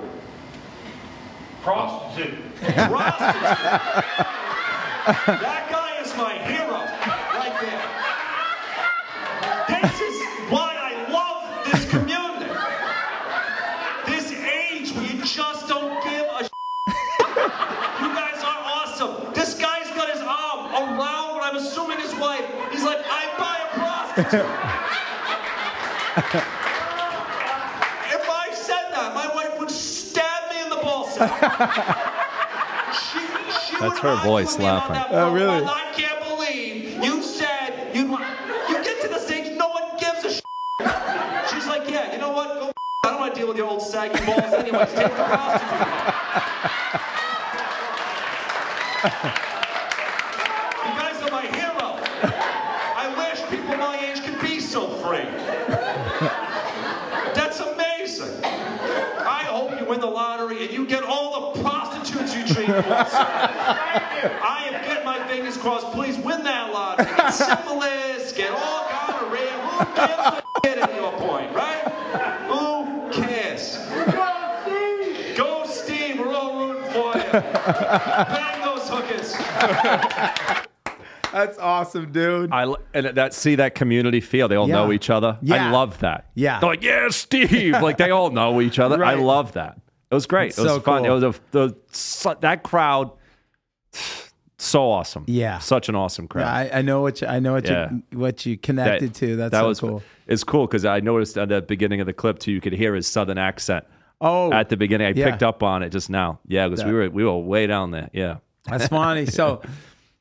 [1.62, 2.34] Prostitute.
[2.60, 2.90] Prostitute.
[5.06, 6.84] that guy is my hero,
[7.34, 7.82] right there.
[9.80, 12.50] This is why I love this community.
[14.06, 16.48] This age where you just don't give a
[18.00, 19.32] You guys are awesome.
[19.34, 22.44] This guy's got his arm around what I'm assuming his wife.
[22.70, 24.09] He's like, I buy a prostitute.
[24.26, 24.34] If
[28.28, 31.30] I said that, my wife would stab me in the ballsack.
[32.92, 33.18] She,
[33.66, 35.04] she That's her voice with me on laughing.
[35.10, 35.34] Oh, phone.
[35.34, 35.64] really?
[35.64, 38.02] I can't believe you said you
[38.68, 40.44] you get to the stage, no one gives a shit.
[41.50, 42.48] She's like, yeah, you know what?
[42.60, 42.72] Go.
[43.04, 44.92] I don't want to deal with your old saggy balls, anyways.
[44.92, 45.86] Take the prostitute.
[50.84, 51.98] You guys are my hero.
[52.96, 55.24] I wish people my age could be so free.
[57.34, 58.44] That's amazing.
[58.44, 62.54] I hope you win the lottery and you get all the prostitutes you treat for.
[62.54, 62.59] sir.
[62.72, 65.86] I am getting my fingers crossed.
[65.92, 67.06] Please win that lottery.
[67.16, 69.50] Get syphilis, get all gonorrhea.
[69.50, 71.82] Who gives a shit at your point, right?
[72.48, 73.76] Who cares?
[75.36, 77.32] Go Steve, we're all rooting for you.
[77.32, 79.34] Bang those hookers.
[81.32, 82.50] That's awesome, dude.
[82.52, 84.48] I l- and that see that community feel.
[84.48, 84.74] They all Yeah.
[84.74, 85.38] know each other.
[85.40, 85.68] Yeah.
[85.68, 86.26] I love that.
[86.34, 86.58] Yeah.
[86.58, 87.80] They're like, yeah, Steve.
[87.80, 88.98] like they all know each other.
[88.98, 89.16] Right.
[89.16, 89.78] I love that.
[90.10, 90.48] It was great.
[90.48, 91.02] It's it was so fun.
[91.04, 91.12] cool.
[91.12, 93.12] It was a the su- that crowd.
[94.58, 95.24] So awesome.
[95.26, 95.58] Yeah.
[95.58, 96.46] Such an awesome crowd.
[96.46, 97.90] I, I know what you, I know what Yeah.
[98.10, 99.36] you what you connected to.
[99.36, 100.02] That's that so was cool.
[100.26, 102.94] It's cool because I noticed at the beginning of the clip too, you could hear
[102.94, 103.84] his southern accent
[104.20, 105.06] Oh, at the beginning.
[105.06, 105.30] I yeah.
[105.30, 106.40] picked up on it just now.
[106.46, 108.10] Yeah, because we were we were way down there.
[108.12, 108.36] Yeah.
[108.66, 109.26] That's funny.
[109.30, 109.62] So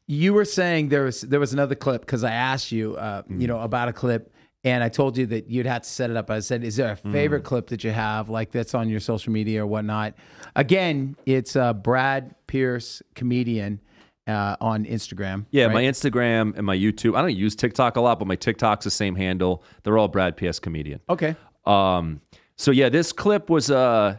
[0.08, 3.46] you were saying there was there was another clip because I asked you, uh, you
[3.48, 4.32] know, about a clip,
[4.64, 6.30] and I told you that you'd have to set it up.
[6.30, 9.32] I said, "Is there a favorite clip that you have, like that's on your social
[9.32, 10.16] media or whatnot?"
[10.56, 13.80] Again, it's uh, Brad Pierce, comedian,
[14.28, 15.46] uh, on Instagram.
[15.52, 15.74] Yeah, right?
[15.74, 17.18] my Instagram and my YouTube.
[17.18, 19.64] I don't use TikTok a lot, but my TikTok's the same handle.
[19.84, 20.60] They're all Brad P.S.
[20.60, 21.00] comedian.
[21.10, 21.36] Okay.
[21.66, 22.22] Um,
[22.56, 24.18] so yeah, this clip was uh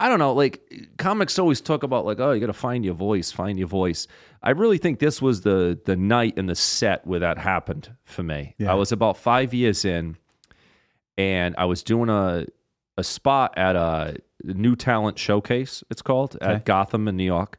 [0.00, 0.60] I don't know, like
[0.96, 4.06] comics always talk about like, oh, you gotta find your voice, find your voice.
[4.42, 8.22] I really think this was the the night and the set where that happened for
[8.22, 8.54] me.
[8.58, 8.72] Yeah.
[8.72, 10.16] I was about five years in
[11.18, 12.46] and I was doing a
[12.96, 17.58] a spot at a new talent showcase, it's called, at Gotham in New York.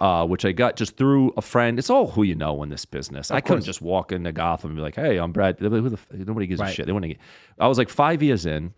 [0.00, 1.78] Uh, which I got just through a friend.
[1.78, 3.30] It's all who you know in this business.
[3.30, 3.66] I couldn't course.
[3.66, 6.58] just walk into Gotham and be like, "Hey, I'm Brad." Who the, f- nobody gives
[6.58, 6.70] Right.
[6.70, 6.86] a shit.
[6.86, 7.18] They want to get.
[7.58, 8.72] I was like five years in.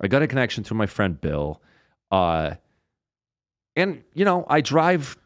[0.00, 1.62] I got a connection through my friend Bill.
[2.14, 2.54] Uh,
[3.76, 5.16] and, you know, I drive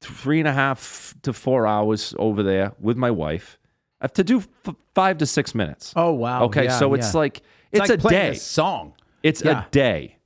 [0.00, 3.58] three and a half to four hours over there with my wife.
[4.00, 5.92] I have to do f- five to six minutes.
[5.96, 6.44] Oh wow.
[6.44, 7.18] okay, Yeah, so it's yeah.
[7.20, 8.28] like, it's, like a day.
[8.30, 8.94] a song.
[9.24, 9.64] It's Yeah.
[9.66, 10.18] a day.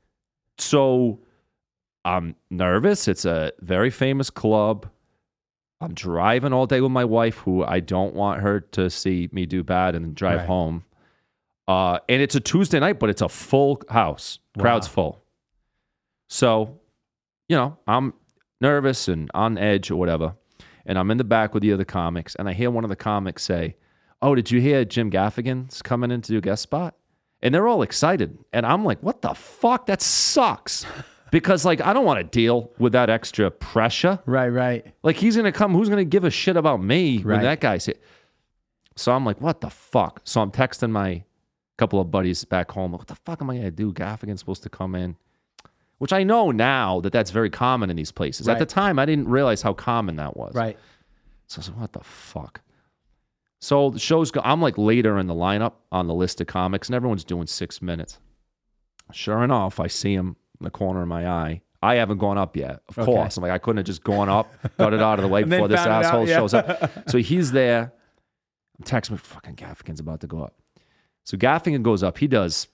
[0.58, 1.20] So
[2.04, 3.08] I'm nervous.
[3.08, 4.88] It's a very famous club.
[5.80, 9.46] I'm driving all day with my wife, who I don't want her to see me
[9.46, 10.46] do bad and drive Right.
[10.46, 10.84] home.
[11.66, 14.38] Uh, and it's a Tuesday night, but it's a full house.
[14.58, 14.92] Crowd's Wow.
[14.92, 15.21] full.
[16.32, 16.80] So,
[17.46, 18.14] you know, I'm
[18.58, 20.34] nervous and on edge or whatever.
[20.86, 22.96] And I'm in the back with the other comics, and I hear one of the
[22.96, 23.76] comics say,
[24.22, 26.94] Oh, did you hear Jim Gaffigan's coming in to do a guest spot?
[27.42, 28.38] And they're all excited.
[28.54, 29.86] And I'm like, What the fuck?
[29.86, 30.86] That sucks.
[31.30, 34.18] Because, like, I don't want to deal with that extra pressure.
[34.26, 34.50] Right.
[34.50, 34.94] Right.
[35.02, 35.72] Like, he's going to come.
[35.72, 37.36] Who's going to give a shit about me Right.
[37.36, 37.94] when that guy's here?
[38.96, 40.20] So I'm like, What the fuck?
[40.24, 41.24] So I'm texting my
[41.78, 42.92] couple of buddies back home.
[42.92, 43.94] What the fuck am I going to do?
[43.94, 45.16] Gaffigan's supposed to come in.
[46.02, 48.48] Which I know now that that's very common in these places.
[48.48, 50.52] At the time, I didn't realize how common that was.
[50.52, 50.76] Right.
[51.46, 52.60] So I was like, what the fuck?
[53.60, 54.40] So the show's go.
[54.42, 57.80] I'm like later in the lineup on the list of comics, and everyone's doing six
[57.80, 58.18] minutes.
[59.12, 61.60] Sure enough, I see him in the corner of my eye.
[61.80, 63.04] I haven't gone up yet, of Okay.
[63.04, 63.36] course.
[63.36, 65.68] I'm like, I couldn't have just gone up, got it out of the way before
[65.68, 66.36] this it out, asshole yeah.
[66.36, 66.90] shows up.
[67.10, 67.92] So he's there.
[68.76, 70.56] I'm texting me, fucking Gaffigan's about to go up.
[71.22, 72.18] So Gaffigan goes up.
[72.18, 72.66] He does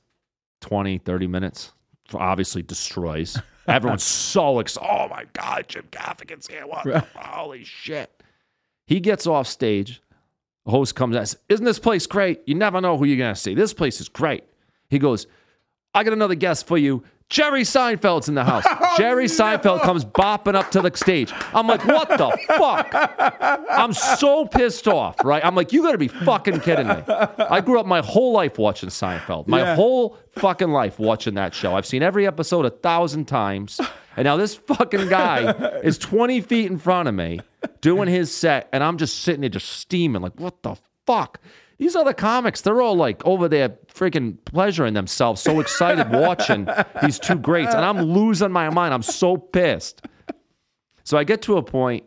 [0.62, 1.72] 20, 30 minutes.
[2.14, 3.40] Obviously destroys.
[3.68, 4.88] Everyone's so excited.
[4.90, 6.66] Oh my God, Jim Gaffigan's here.
[6.66, 8.10] What the holy shit.
[8.86, 10.00] He gets off stage.
[10.64, 12.40] The host comes out and says, Isn't this place great?
[12.46, 13.54] You never know who you're going to see.
[13.54, 14.44] This place is great.
[14.88, 15.26] He goes,
[15.94, 17.04] I got another guest for you.
[17.28, 18.64] Jerry Seinfeld's in the house.
[18.80, 21.32] Oh, Jerry Seinfeld comes bopping up to the stage.
[21.54, 22.88] I'm like, what the fuck?
[23.70, 25.44] I'm so pissed off, right?
[25.44, 26.94] I'm like, you gotta be fucking kidding me.
[27.06, 29.46] I grew up my whole life watching Seinfeld.
[29.46, 29.74] My Yeah.
[29.76, 31.76] whole fucking life watching that show.
[31.76, 33.80] I've seen every episode a thousand times.
[34.16, 35.50] And now this fucking guy
[35.84, 37.40] is 20 feet in front of me.
[37.80, 40.76] doing his set, and I'm just sitting there just steaming, like, what the
[41.06, 41.40] fuck?
[41.78, 46.68] These other comics, they're all like over there freaking pleasuring themselves, so excited watching
[47.02, 48.92] these two greats, and I'm losing my mind.
[48.92, 50.04] I'm so pissed.
[51.04, 52.04] So I get to a point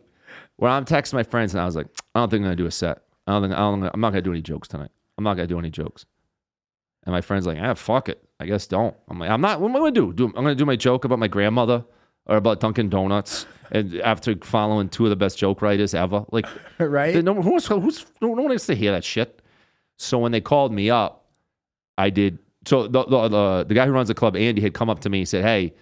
[0.56, 2.66] where I'm texting my friends, and I was like, I don't think I'm gonna do
[2.66, 3.02] a set.
[3.26, 4.90] I don't think I don't, I'm not gonna do any jokes tonight.
[5.16, 6.04] I'm not gonna do any jokes.
[7.04, 8.22] And my friend's like, ah, fuck it.
[8.38, 8.94] I guess don't.
[9.08, 9.60] I'm like, I'm not.
[9.60, 10.12] What am I gonna do?
[10.12, 11.84] do I'm gonna do my joke about my grandmother
[12.26, 13.46] or about Dunkin' Donuts.
[13.70, 16.46] And after following two of the best joke writers ever, like,
[16.78, 17.24] right?
[17.24, 19.41] no, who's, who's, no, no one wants to hear that shit.
[19.98, 21.26] So when they called me up,
[21.98, 22.38] I did.
[22.64, 25.10] So the, the the the guy who runs the club, Andy, had come up to
[25.10, 25.74] me and said, "Hey,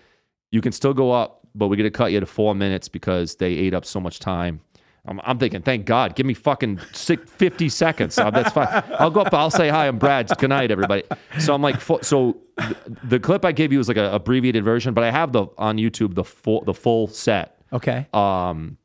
[0.50, 3.52] you can still go up, but we're gonna cut you to four minutes because they
[3.52, 4.60] ate up so much time."
[5.06, 8.18] I'm, I'm thinking, thank God, give me fucking six, 50 seconds.
[8.18, 8.68] Uh, that's fine.
[8.98, 9.32] I'll go up.
[9.32, 9.88] I'll say hi.
[9.88, 10.28] I'm Brad.
[10.38, 11.04] Good night, everybody.
[11.38, 14.92] So I'm like, so the, the clip I gave you was like a abbreviated version,
[14.92, 17.56] but I have the on YouTube the full the full set.
[17.72, 18.06] Okay.
[18.12, 18.76] Um,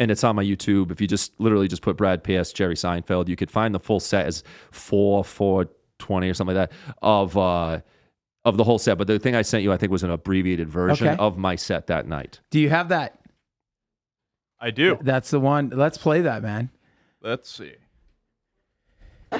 [0.00, 0.90] and it's on my YouTube.
[0.90, 4.00] If you just literally just put Brad Pierce, Jerry Seinfeld, you could find the full
[4.00, 4.42] set as
[4.72, 5.68] four, four
[6.00, 7.80] twenty or something like that of uh
[8.44, 8.96] of the whole set.
[8.98, 11.16] But the thing I sent you, I think, was an abbreviated version Okay.
[11.18, 12.40] of my set that night.
[12.50, 13.20] Do you have that?
[14.58, 14.98] I do.
[15.00, 15.70] That's the one.
[15.70, 16.70] Let's play that, man.
[17.22, 17.74] Let's see.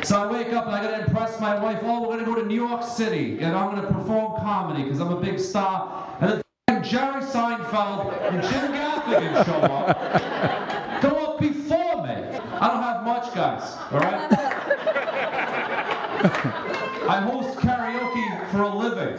[0.03, 1.81] So I wake up and I gotta impress my wife.
[1.83, 5.13] Oh, we're gonna go to New York City and I'm gonna perform comedy because I'm
[5.13, 6.17] a big star.
[6.21, 6.43] And
[6.81, 11.03] f***ing Jerry Seinfeld and Jim Gaffigan show up.
[11.03, 12.15] Go up before me.
[12.15, 13.77] I don't have much, guys.
[13.91, 14.33] All right.
[17.09, 19.19] I host karaoke for a living.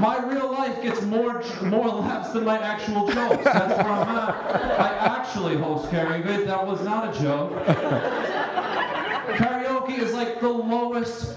[0.00, 3.44] My real life gets more more laughs than my actual jokes.
[3.44, 4.80] That's where I'm at.
[4.80, 6.46] I actually host karaoke.
[6.46, 7.52] That was not a joke.
[9.36, 11.36] Karaoke is like the lowest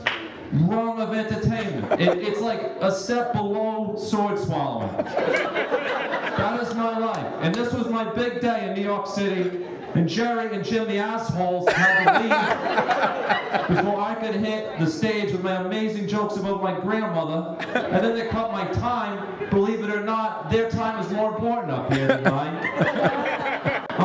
[0.53, 2.01] rung of entertainment.
[2.01, 4.95] It, it's like a step below sword swallowing.
[4.97, 7.33] That is my life.
[7.41, 9.65] And this was my big day in New York City.
[9.93, 15.33] And Jerry and Jim, the assholes, had to leave before I could hit the stage
[15.33, 17.57] with my amazing jokes about my grandmother.
[17.75, 19.49] And then they cut my time.
[19.49, 23.50] Believe it or not, their time is more important up here than mine.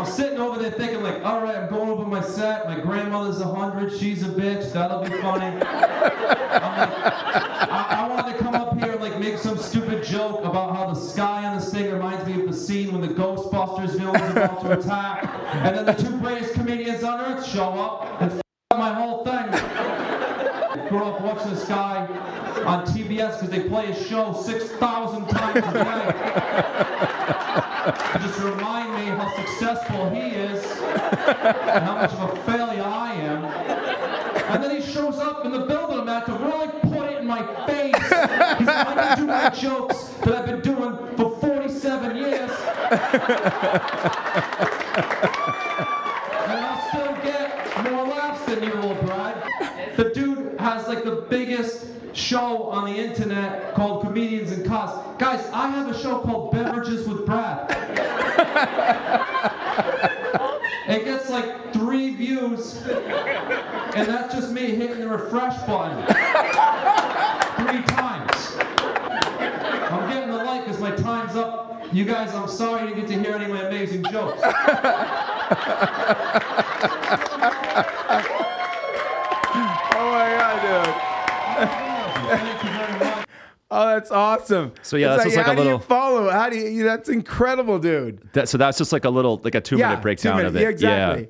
[0.07, 2.67] I'm sitting over there thinking like, all right, I'm going over my set.
[2.69, 3.93] My grandmother's a hundred.
[3.99, 4.73] She's a bitch.
[4.73, 5.59] That'll be funny.
[5.59, 5.65] Like,
[7.73, 10.87] I, I wanted to come up here and like make some stupid joke about how
[10.87, 14.31] the sky on this thing reminds me of the scene when the Ghostbusters villain is
[14.31, 18.41] about to attack, and then the two greatest comedians on earth show up and f-
[18.71, 20.06] up my whole thing.
[20.89, 22.07] Grew up watching this guy
[22.65, 26.13] on TBS because they play his show 6,000 times a day.
[28.27, 33.45] Just remind me how successful he is and how much of a failure I am.
[34.55, 37.19] And then he shows up in the building and I'm at to really put it
[37.19, 37.95] in my face.
[37.97, 42.51] He's like, I can do my jokes that I've been doing for 47 years.
[46.47, 49.43] And I'll still get more laughs than you, little Brad.
[49.97, 54.91] The dude has like the biggest show on the internet called Comedians in Cars.
[55.19, 57.73] Guys, I have a show called Beverages with Brad.
[60.89, 66.07] It gets like three views, and that's just me hitting the refresh button
[67.57, 68.57] three times.
[69.91, 71.83] I'm getting the like because my time's up.
[71.93, 74.41] You guys, I'm sorry you didn't get to hear any of my amazing jokes.
[79.99, 80.95] Oh my god, dude.
[82.29, 83.27] Thank you very much.
[83.71, 84.73] Oh, that's awesome.
[84.83, 86.31] So, yeah, It's that's just like a how do little- you follow.
[86.31, 86.85] How do you?
[86.85, 88.23] That's incredible, dude.
[88.33, 90.51] That, so that's just like a little, like a two yeah, minute breakdown two minutes.
[90.55, 90.63] of it.
[90.63, 91.29] Yeah, exactly.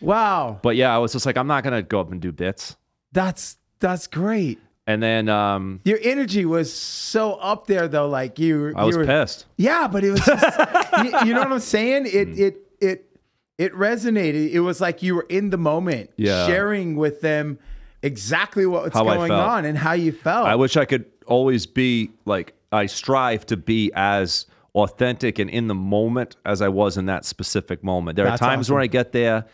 [0.00, 2.76] Wow, But yeah, I was just like, I'm not gonna go up and do bits.
[3.12, 4.58] that's that's great.
[4.86, 8.08] And then um, Your energy was so up there, though.
[8.08, 9.44] Like you, I was were, pissed.
[9.56, 10.20] Yeah, but it was.
[10.20, 12.06] Just, you, you know what I'm saying?
[12.06, 12.38] It Mm.
[12.38, 13.18] it it
[13.58, 14.50] it resonated.
[14.52, 16.46] It was like you were in the moment, Yeah.
[16.46, 17.58] sharing with them
[18.02, 20.46] exactly what's How going on and how you felt.
[20.46, 25.68] I wish I could always be like I strive to be as authentic and in
[25.68, 28.16] the moment as I was in that specific moment.
[28.16, 28.74] There That's are times awesome.
[28.74, 29.46] where I get there.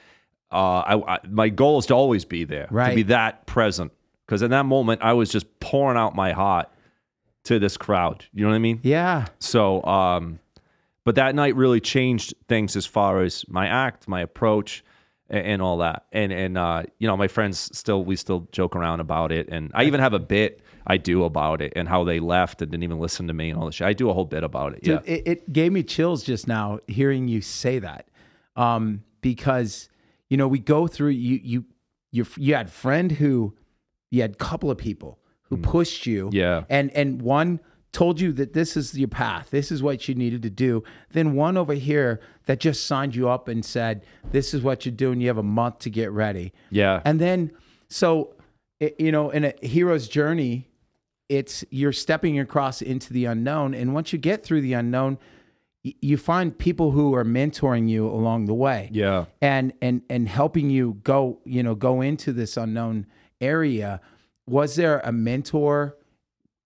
[0.51, 2.91] Uh, I, I my goal is to always be there, right.
[2.91, 3.93] to be that present.
[4.27, 6.71] Because in that moment, I was just pouring out my heart
[7.45, 8.25] to this crowd.
[8.33, 8.81] You know what I mean?
[8.83, 10.39] yeah, So, um,
[11.05, 14.83] but that night really changed things as far as my act, my approach,
[15.29, 16.07] and, and all that.
[16.13, 19.71] And and uh, you know, my friends still we still joke around about it, and
[19.75, 22.85] I even have a bit I do about it and how they left and didn't
[22.85, 23.87] even listen to me and all this shit.
[23.87, 24.83] I do a whole bit about it.
[24.83, 28.09] Dude, yeah, it, it gave me chills just now hearing you say that,
[28.57, 29.89] um, because
[30.29, 31.65] you know we go through you you
[32.11, 33.55] you you had friend who
[34.11, 36.35] you had a couple of people who pushed you, Mm.
[36.35, 36.65] Yeah.
[36.69, 37.61] and and one
[37.93, 40.83] told you that this is your path, this is what you needed to do,
[41.13, 44.95] then one over here that just signed you up and said, "This is what you're
[44.95, 45.21] doing.
[45.21, 47.01] You have a month to get ready." Yeah.
[47.05, 47.53] And then,
[47.89, 48.35] so
[48.81, 50.67] it, you know, in a hero's journey,
[51.29, 55.19] it's you're stepping across into the unknown, and once you get through the unknown,
[55.85, 59.25] y- you find people who are mentoring you along the way yeah.
[59.41, 63.07] and and and helping you go you know go into this unknown
[63.41, 64.01] area
[64.47, 65.97] was there a mentor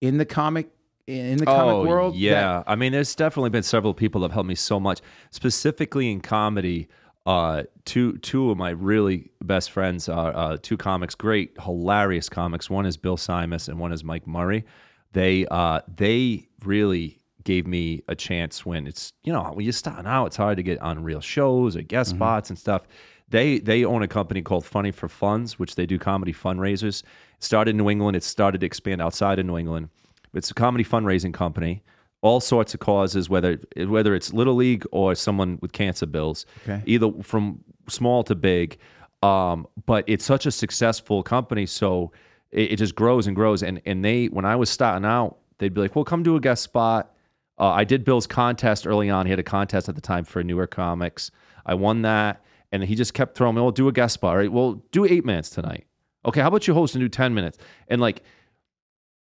[0.01, 0.69] in the comic
[1.07, 4.21] in the comic oh, world that- Oh, Yeah, I mean, there's definitely been several people
[4.21, 5.01] that have helped me so much,
[5.31, 6.87] specifically in comedy.
[7.29, 12.71] Uh, two two of my really best friends are uh, two comics, great, hilarious comics.
[12.71, 14.65] One is Bill Simus and one is Mike Murray.
[15.13, 20.07] They uh, they really gave me a chance when it's you know when you're starting
[20.07, 22.89] out, it's hard to get on real shows or guest spots and stuff.
[23.29, 27.03] They they own a company called Funny for Funds, which they do comedy fundraisers.
[27.03, 29.91] It Started in New England, It started to expand outside of New England.
[30.33, 31.83] It's a comedy fundraising company,
[32.21, 36.83] all sorts of causes, whether whether it's little league or someone with cancer bills, Okay.
[36.87, 38.77] either from small to big.
[39.23, 42.13] Um, but it's such a successful company, so
[42.53, 43.63] it, it just grows and grows.
[43.63, 46.41] And and they, when I was starting out, they'd be like, "Well, come do a
[46.41, 47.13] guest spot."
[47.59, 49.27] Uh, I did Bill's contest early on.
[49.27, 51.33] He had a contest at the time for newer comics.
[51.67, 54.37] I won that, and he just kept throwing me, "Well, do a guest spot, all
[54.37, 54.53] right?
[54.53, 55.87] Well, do eight minutes tonight.
[56.25, 57.59] Okay, how about you host and do ten minutes?"
[57.89, 58.23] And like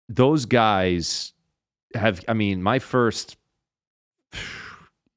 [0.09, 1.34] those guys
[1.95, 3.36] have i mean my first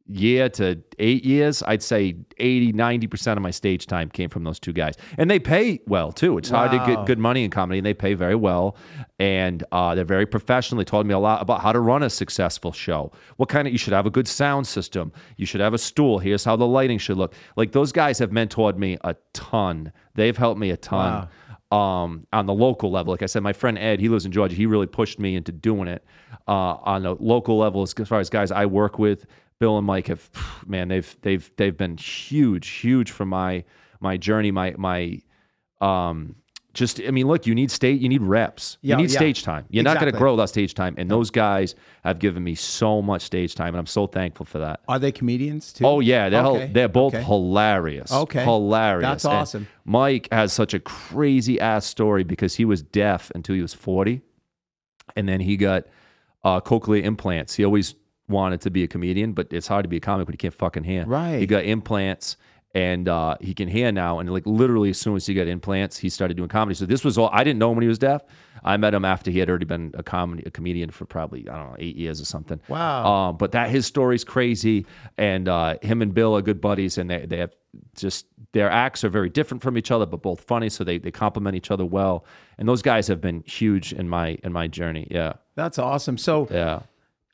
[0.10, 4.60] year to eight years i'd say 80 90% of my stage time came from those
[4.60, 4.95] two guys.
[5.18, 6.38] And they pay well too.
[6.38, 8.78] It's hard to get good money in comedy and they pay very well.
[9.20, 10.78] And uh, they're very professional.
[10.80, 13.12] They taught me a lot about how to run a successful show.
[13.38, 15.12] What kind of you should have a good sound system.
[15.38, 16.20] You should have a stool.
[16.20, 17.34] Here's how the lighting should look.
[17.55, 19.91] Like those guys have mentored me a ton.
[20.16, 21.28] They've helped me a ton
[21.72, 23.12] um, on the local level.
[23.12, 24.55] Like I said, my friend Ed, he lives in Georgia.
[24.55, 26.03] He really pushed me into doing it
[26.47, 27.82] uh, on the local level.
[27.82, 29.26] As far as guys I work with,
[29.60, 30.30] Bill and Mike have,
[30.68, 33.64] man, they've they've they've been huge, huge for my
[33.99, 35.22] my journey, my my
[35.82, 36.36] um.
[36.74, 39.18] Just, I mean, look, you need state, you need reps, Yeah, you need yeah.
[39.18, 39.66] stage time.
[39.72, 43.01] You're not going to grow without stage time, and those guys have given me so
[43.01, 44.82] much stage time, and I'm so thankful for that.
[44.88, 47.24] are they comedians too Oh yeah, they're Okay, they're both okay.
[47.24, 48.12] hilarious.
[48.12, 48.43] Okay.
[48.43, 49.01] hilarious.
[49.24, 49.68] That's And awesome.
[49.86, 54.22] Mike has such a crazy ass story because he was deaf until he was forty,
[55.16, 55.86] and then he got
[56.43, 57.55] uh, cochlear implants.
[57.55, 57.95] He always
[58.30, 60.53] wanted to be a comedian, but it's hard to be a comic when you can't
[60.53, 61.05] fucking hear.
[61.05, 61.39] Right.
[61.39, 62.38] He got implants.
[62.75, 65.97] And uh, he can hear now, and like literally as soon as he got implants,
[65.97, 66.75] he started doing comedy.
[66.75, 68.21] So this was all I didn't know him when he was deaf.
[68.63, 71.57] I met him after he had already been a comedy a comedian for probably I
[71.57, 72.59] don't know eight years or something.
[72.67, 73.05] Wow.
[73.05, 74.86] Um, but that his story's crazy,
[75.17, 77.55] and uh, him and Bill are good buddies, and they they have
[77.95, 81.09] just their acts are very different from each other, but both funny, so they they
[81.09, 82.25] complement each other well.
[82.59, 85.07] And those guys have been huge in my in my journey.
[85.09, 86.82] Yeah, that's awesome so yeah,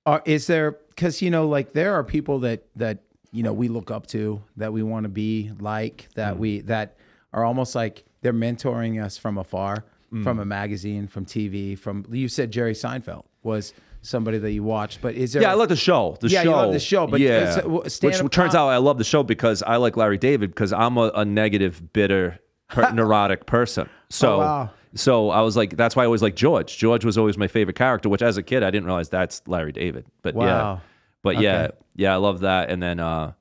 [0.05, 2.99] Are, is there because you know like there are people that that
[3.31, 6.13] you know we look up to that we want to be like Mm.
[6.15, 6.97] that we that
[7.33, 9.83] are almost like they're mentoring us from afar
[10.13, 10.23] Mm.
[10.23, 13.73] from a magazine from tv from you said jerry seinfeld was
[14.03, 15.51] somebody that you watched but is there yeah.
[15.51, 16.17] I love the show.
[16.19, 18.69] The Yeah, show, you love the show, but yeah, uh, stand-up which turns com- out
[18.69, 22.37] I love the show because I like Larry David because I'm a, a negative, bitter,
[22.69, 23.89] per- neurotic person.
[24.09, 24.35] So.
[24.35, 24.69] Oh, wow.
[24.95, 26.77] So I was like, that's why I always like George.
[26.77, 29.71] George was always my favorite character, which as a kid I didn't realize that's Larry
[29.71, 30.05] David.
[30.21, 30.81] But yeah, Wow.
[31.23, 31.77] but yeah, Okay.
[31.95, 32.69] yeah, I love that.
[32.69, 33.33] And then, uh,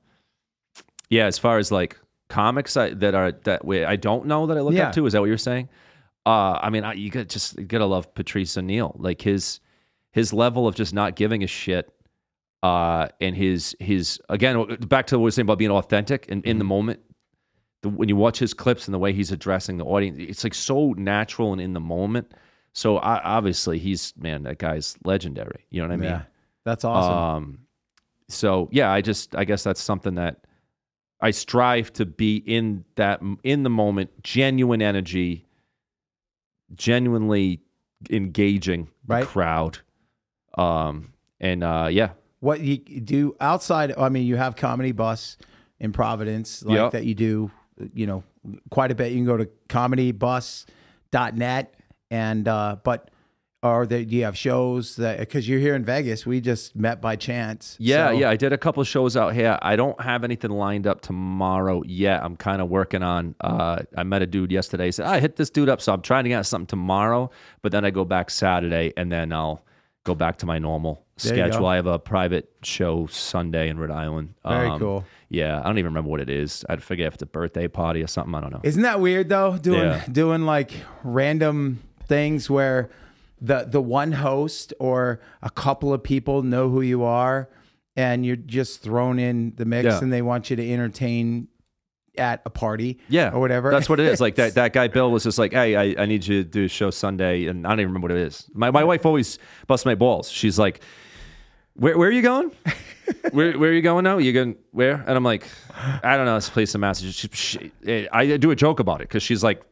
[1.09, 1.97] yeah, as far as like
[2.29, 4.87] comics I, that are that way, I don't know that I look Yeah.
[4.87, 5.05] up to.
[5.05, 5.69] Is that what you're saying?
[6.25, 9.59] Uh, I mean, I, you got just you gotta love Patrice O'Neal, like his
[10.11, 11.91] his level of just not giving a shit.
[12.63, 16.45] Uh, and his his again back to what we were saying about being authentic and
[16.45, 17.01] in the moment.
[17.83, 20.53] The, when you watch his clips and the way he's addressing the audience, it's like
[20.55, 22.33] so natural and in the moment.
[22.73, 25.65] So I, obviously he's man, that guy's legendary.
[25.69, 26.09] You know what I mean?
[26.09, 26.21] yeah
[26.65, 27.59] that's awesome Um,
[28.29, 30.47] so yeah, I just I guess that's something that
[31.21, 35.45] I strive to be in that in the moment, genuine energy,
[36.75, 37.61] genuinely
[38.09, 39.27] engaging the Right.
[39.27, 39.79] crowd.
[40.57, 45.37] Um, and uh, yeah, what you do outside i mean you have comedy bus
[45.79, 46.89] in providence like Yeah.
[46.89, 47.49] that you do
[47.93, 48.23] you know
[48.69, 51.73] quite a bit you can go to comedybus.net
[52.11, 53.09] and uh but
[53.61, 56.99] are there do you have shows that because you're here in vegas we just met
[57.01, 58.29] by chance yeah, So- yeah.
[58.29, 59.57] I did a couple shows out here.
[59.61, 62.21] I don't have anything lined up tomorrow yet.
[62.23, 63.35] I'm kind of working on.
[63.39, 64.87] Uh, I met a dude yesterday.
[64.87, 67.31] He said I hit this dude up, so I'm trying to get something tomorrow.
[67.61, 69.63] But then I go back Saturday, and then I'll
[70.03, 71.65] go back to my normal There schedule.
[71.65, 74.33] I have a private show Sunday in Rhode Island.
[74.45, 75.05] Very Um, cool.
[75.29, 76.65] Yeah, I don't even remember what it is.
[76.69, 78.35] I'd forget if it's a birthday party or something.
[78.35, 78.59] I don't know.
[78.63, 79.57] Isn't that weird though?
[79.57, 80.03] Doing Yeah.
[80.11, 80.71] doing like
[81.03, 82.89] random things where
[83.41, 87.49] the the one host or a couple of people know who you are,
[87.95, 89.99] and you're just thrown in the mix, Yeah.
[90.01, 91.47] and they want you to entertain
[92.17, 93.71] at a party, Yeah, or whatever.
[93.71, 94.21] That's what it is.
[94.21, 96.65] Like that, that guy Bill was just like, "Hey, I, I need you to do
[96.65, 98.49] a show Sunday," and I don't even remember what it is.
[98.53, 100.29] My my wife always busts my balls.
[100.29, 100.81] She's like,
[101.75, 102.51] "Where where are you going?
[103.31, 104.17] where where are you going now?
[104.17, 105.45] You going where?" And I'm like,
[106.03, 106.35] "I don't know.
[106.35, 109.43] This place in Massachusetts." She, eh, she, I do a joke about it because she's
[109.43, 109.63] like,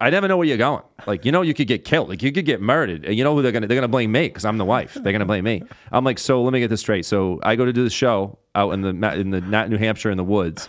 [0.00, 0.82] "I never know where you're going.
[1.06, 2.08] Like, you know, you could get killed.
[2.08, 3.04] Like, you could get murdered.
[3.04, 4.94] And you know who they're gonna they're gonna blame me because I'm the wife.
[4.94, 7.06] They're gonna blame me." I'm like, "So let me get this straight.
[7.06, 10.18] So I go to do the show out in the in the New Hampshire in
[10.18, 10.68] the woods."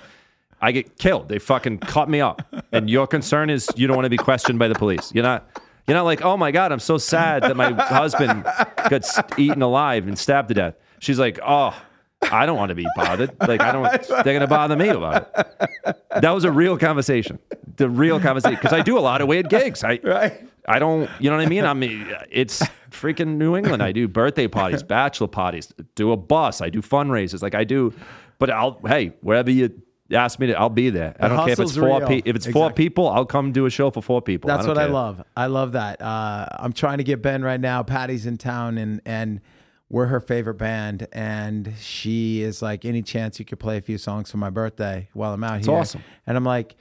[0.62, 1.30] I get killed.
[1.30, 2.42] They fucking cut me up.
[2.72, 5.14] And your concern is you don't want to be questioned by the police.
[5.14, 5.48] You're not
[5.88, 8.44] you're not like, "Oh my god, I'm so sad that my husband
[8.90, 11.76] got eaten alive and stabbed to death." She's like, "Oh,
[12.22, 13.32] I don't want to be bothered.
[13.40, 17.40] Like I don't they're going to bother me about it." That was a real conversation.
[17.78, 19.84] The real conversation because I do a lot of weird gigs.
[19.84, 20.46] I Right.
[20.68, 21.66] I don't, you know what I mean?
[21.66, 23.82] I mean, it's freaking New England.
[23.82, 27.92] I do birthday parties, bachelor parties, do a bus, I do fundraisers, like I do.
[28.38, 29.82] But I'll, hey, wherever you
[30.12, 31.16] ask me to, I'll be there.
[31.20, 32.00] I don't care if it's four.
[32.00, 32.08] real.
[32.08, 34.48] Pe- if it's four people, I'll come do a show for four people.
[34.48, 35.24] That's don't what I love.
[35.36, 36.02] I love that.
[36.02, 37.84] Uh, I'm trying to get Ben right now.
[37.84, 39.42] Patty's in town, and and
[39.90, 43.98] we're her favorite band, and she is like, any chance you could play a few
[43.98, 45.74] songs for my birthday while I'm out here?
[45.74, 46.04] awesome.
[46.28, 46.76] And I'm like,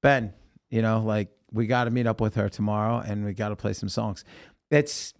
[0.00, 0.32] Ben,
[0.68, 3.56] you know, like we got to meet up with her tomorrow, and we got to
[3.56, 4.24] play some songs.
[4.70, 5.14] It's,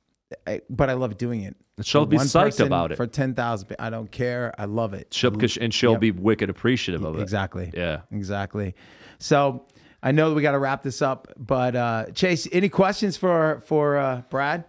[0.47, 1.57] I, but I love doing it.
[1.83, 2.97] She'll For be psyched about it.
[2.97, 3.75] for ten thousand.
[3.79, 4.53] I don't care.
[4.59, 5.09] I love it.
[5.15, 6.01] She'll, 'cause- and she'll Yep.
[6.01, 7.23] be wicked appreciative of it.
[7.23, 7.71] Exactly.
[7.75, 8.01] Yeah.
[8.11, 8.75] Exactly.
[9.19, 9.65] So
[10.03, 13.63] I know that we got to wrap this up, but uh, Chase, any questions for
[13.67, 14.65] for uh, Brad?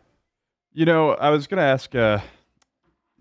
[0.74, 1.93] You know, I was gonna ask.
[1.95, 2.20] Uh,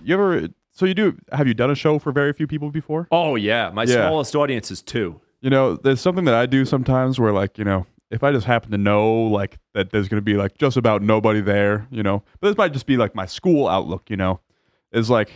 [0.03, 0.49] you ever?
[0.73, 1.17] So you do?
[1.33, 3.09] Have you done a show for very few people before?
[3.11, 4.07] Oh yeah, my Yeah.
[4.07, 5.21] smallest audience is two.
[5.41, 8.47] You know, there's something that I do sometimes where, like, you know, if I just
[8.47, 12.23] happen to know, like, that there's gonna be like just about nobody there, you know,
[12.41, 14.41] but this might just be like my school outlook, you know,
[14.93, 15.31] is like,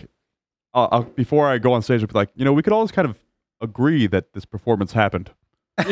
[0.75, 2.93] I'll, I'll, before I go on stage, I'll be like, you know, we could always
[2.93, 3.19] kind of
[3.61, 5.31] agree that this performance happened.
[5.79, 5.85] I'll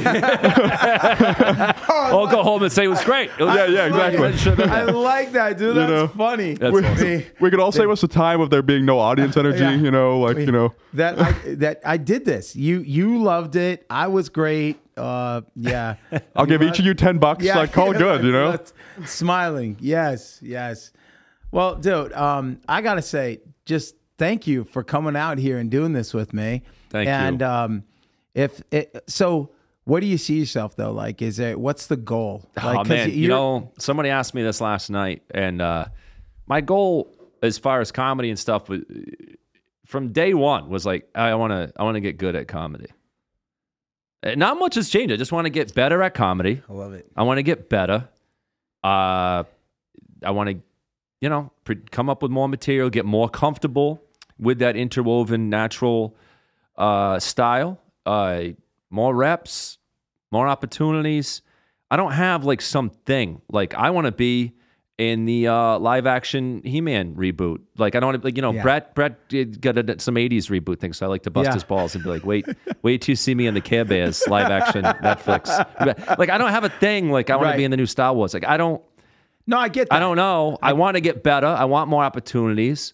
[2.27, 3.31] go home and say it was great.
[3.39, 4.65] It was- Yeah, yeah, exactly.
[4.65, 5.77] I like that, dude.
[5.77, 6.55] That's know, funny.
[6.55, 7.23] That's we, awesome.
[7.41, 9.75] we could all say what's the time of there being no audience energy, Yeah.
[9.77, 12.57] you know, like, you know, that I, that I did this.
[12.57, 13.87] You you loved it.
[13.89, 14.79] I was great.
[15.01, 15.97] Uh, yeah.
[16.37, 18.57] I'll give each of you 10 bucks, like, call good, you know?
[19.05, 19.77] Smiling.
[19.81, 20.39] Yes.
[20.43, 20.93] Yes.
[21.51, 25.93] Well, dude, um, I gotta say, just thank you for coming out here and doing
[25.93, 26.63] this with me.
[26.91, 27.13] Thank you.
[27.13, 27.85] and, um,
[28.35, 29.51] if it, so,
[29.85, 30.93] what do you see yourself though?
[30.93, 32.49] Like, is it what's the goal?
[32.57, 35.87] Like, oh man, you know, somebody asked me this last night, and uh,
[36.47, 38.83] my goal as far as comedy and stuff was
[39.87, 42.87] from day one was like I want to I want to get good at comedy.
[44.23, 45.13] Uh, Not much has changed.
[45.13, 46.63] I just want to get better at comedy.
[46.69, 47.11] I love it.
[47.17, 48.09] I want to get better.
[48.85, 49.45] Uh,
[50.25, 50.61] I want to,
[51.21, 54.03] you know, pre- come up with more material, get more comfortable
[54.39, 56.17] with that interwoven natural
[56.77, 57.81] uh, style.
[58.07, 58.45] Uh,
[58.91, 59.79] more reps,
[60.31, 61.43] more opportunities.
[61.91, 64.53] I don't have like something like I want to be
[65.01, 67.61] in the uh, live action He Man reboot.
[67.79, 68.63] Like I don't want to, like you know, Yeah.
[68.63, 71.55] Brett Brett did got a, some '80s reboot thing, so I like to bust Yeah.
[71.55, 72.47] his balls and be like, wait,
[72.83, 75.49] wait till you see me in the Care Bears live action Netflix.
[76.19, 77.53] Like I don't have a thing like I want Right.
[77.53, 78.35] to be in the new Star Wars.
[78.35, 78.83] Like I don't.
[79.47, 79.97] No, I get that.
[79.97, 80.59] I don't know.
[80.63, 81.47] I want to get better.
[81.47, 82.93] I want more opportunities.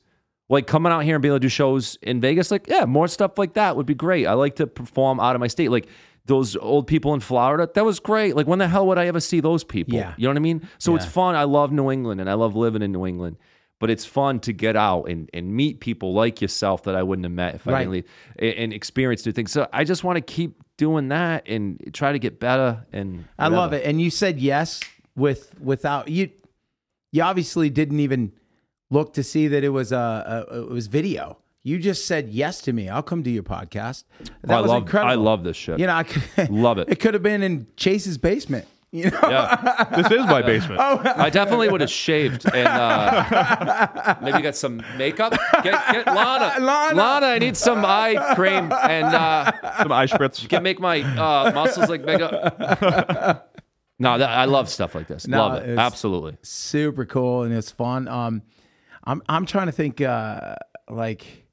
[0.49, 3.09] Like coming out here and being able to do shows in Vegas, like, yeah, more
[3.09, 4.27] stuff like that would be great.
[4.29, 5.71] I like to perform out of my state.
[5.73, 5.89] Like
[6.27, 8.37] those old people in Florida, that was great.
[8.37, 9.95] Like when the hell would I ever see those people?
[9.95, 10.15] Yeah.
[10.17, 10.69] You know what I mean?
[10.79, 11.35] So it's fun.
[11.37, 13.37] I love New England and I love living in New England.
[13.79, 17.25] But it's fun to get out and, and meet people like yourself that I wouldn't
[17.27, 17.79] have met if I Right.
[17.81, 18.05] didn't leave
[18.39, 19.53] and, and experience new things.
[19.53, 22.87] So I just want to keep doing that and try to get better.
[22.93, 23.85] And I love it.
[23.85, 24.81] And you said yes
[25.15, 26.31] with without you.
[27.13, 28.33] You obviously didn't even
[28.91, 31.37] look to see that it was a, a it was video.
[31.67, 32.89] You just said yes to me.
[32.89, 34.05] I'll come do your podcast.
[34.45, 35.11] That I was love- incredible.
[35.11, 35.81] I love this shit.
[35.81, 36.89] You know, I could, Love it.
[36.89, 38.67] It could have been in Chase's basement.
[38.93, 39.85] You know, Yeah.
[39.97, 40.81] This is my basement.
[40.81, 41.03] Oh.
[41.05, 45.33] I definitely would have shaved and uh, maybe got some makeup.
[45.65, 46.65] Get, get Lana.
[46.65, 47.27] Lana.
[47.27, 50.49] I need some eye cream and uh, Some eye spritz.
[50.49, 52.31] can make my uh, muscles like bigger.
[53.99, 55.27] No, that, I love stuff like this.
[55.27, 55.71] No, love it.
[55.71, 56.37] it's- Absolutely.
[56.43, 58.07] super cool and it's fun.
[58.09, 58.43] Um,
[59.03, 60.01] I'm I'm trying to think.
[60.01, 60.55] Uh,
[60.89, 61.46] like,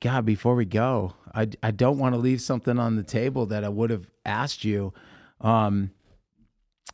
[0.00, 3.64] God, before we go, I I don't want to leave something on the table that
[3.64, 4.92] I would have asked you.
[5.40, 5.90] Um,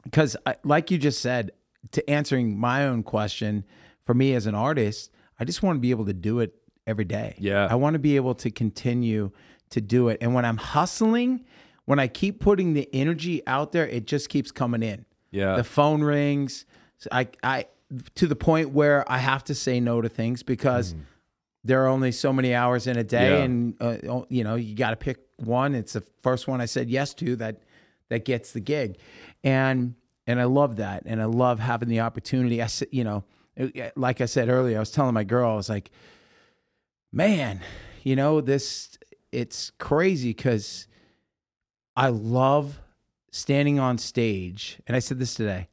[0.04, 1.50] because like you just said,
[1.92, 3.64] to answering my own question,
[4.04, 6.54] for me as an artist, I just want to be able to do it
[6.86, 7.34] every day.
[7.38, 7.66] Yeah.
[7.68, 9.32] I want to be able to continue
[9.70, 10.18] to do it.
[10.20, 11.44] And when I'm hustling,
[11.84, 15.04] when I keep putting the energy out there, it just keeps coming in.
[15.30, 15.56] Yeah.
[15.56, 16.64] The phone rings.
[17.10, 17.66] I I
[18.14, 20.94] to the point where I have to say no to things because
[21.66, 23.30] there are only so many hours in a day.
[23.30, 23.44] Yeah.
[23.44, 25.74] and uh, you know you got to pick one.
[25.74, 27.62] It's the first one I said yes to that
[28.08, 28.98] that gets the gig,
[29.42, 29.94] and
[30.26, 32.62] and I love that, and I love having the opportunity.
[32.62, 33.24] I said, you know,
[33.96, 35.90] like I said earlier, I was telling my girl, I was like,
[37.12, 37.60] man,
[38.02, 38.96] you know this.
[39.32, 40.86] It's crazy because
[41.96, 42.80] I love
[43.32, 45.68] standing on stage, and I said this today.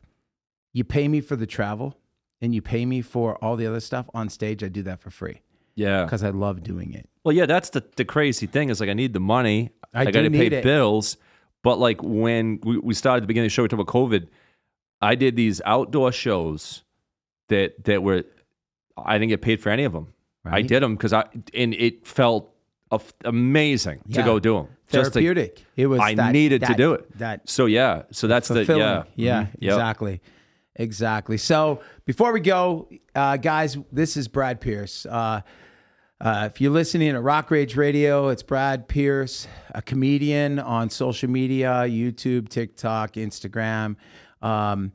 [0.73, 1.95] You pay me for the travel,
[2.41, 4.63] and you pay me for all the other stuff on stage.
[4.63, 5.41] I do that for free
[5.76, 6.03] Yeah.
[6.05, 7.09] because I love doing it.
[7.24, 9.71] Well, yeah, that's the, the crazy thing is like I need the money.
[9.93, 10.63] I I, got to pay it.
[10.63, 11.17] bills.
[11.63, 13.93] But like when we, we started at the beginning of the show, we talked about
[13.93, 14.28] COVID.
[15.01, 16.84] I did these outdoor shows
[17.49, 18.24] that that were
[18.97, 20.13] I didn't get paid for any of them.
[20.45, 22.53] I did them because I and it felt
[23.24, 24.21] amazing Yeah.
[24.21, 24.67] to go do them.
[24.88, 25.63] Therapeutic.
[25.76, 25.99] it was.
[25.99, 27.17] I that- needed to do it.
[27.17, 28.82] That So yeah, so that's the fulfilling.
[28.82, 29.47] yeah yeah, Mhm.
[29.59, 29.71] Yep.
[29.74, 30.21] exactly,
[30.76, 31.38] exactly.
[31.38, 35.05] So before we go, uh, guys, this is Brad Pierce.
[35.05, 35.41] Uh,
[36.22, 41.30] uh, if you're listening to Rock Rage Radio, it's Brad Pierce, a comedian on social
[41.30, 43.95] media, YouTube, TikTok, Instagram.
[44.41, 44.93] Um,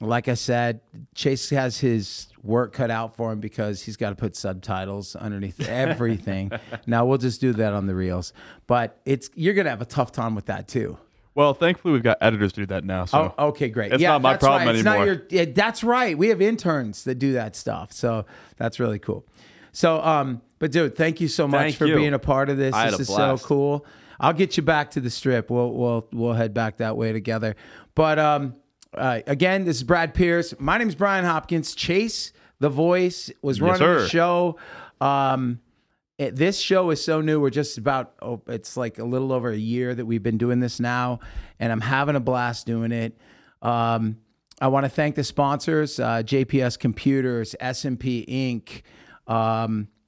[0.00, 0.80] like I said,
[1.14, 5.60] Chase has his work cut out for him because he's got to put subtitles underneath
[5.68, 6.50] everything.
[6.86, 8.32] now we'll just do that on the reels,
[8.66, 10.96] but it's you're gonna have a tough time with that too.
[11.34, 13.04] Well, thankfully we've got editors do that now.
[13.04, 13.92] So Oh, okay, great.
[13.92, 14.74] It's yeah, not my problem right.
[14.76, 15.14] It's not anymore.
[15.14, 16.16] your- yeah, that's right.
[16.16, 18.24] We have interns that do that stuff, so
[18.56, 19.26] that's really cool.
[19.72, 21.96] So, um, but dude, thank you so much Thank for you.
[21.96, 22.74] being a part of this.
[22.74, 23.84] I this is so cool.
[24.20, 25.50] I'll get you back to the strip.
[25.50, 27.56] We'll we'll we'll head back that way together.
[27.94, 28.54] But um,
[28.94, 30.54] uh, again, this is Brad Pierce.
[30.60, 31.74] My name is Brian Hopkins.
[31.74, 34.58] Chase, the voice, was running the show.
[35.00, 35.60] Um,
[36.18, 37.40] it- this show is so new.
[37.40, 40.60] We're just about, oh, it's like a little over a year that we've been doing
[40.60, 41.20] this now,
[41.58, 43.16] and I'm having a blast doing it.
[43.62, 44.18] Um,
[44.60, 48.82] I want to thank the sponsors, uh, JPS Computers, SMP Ink.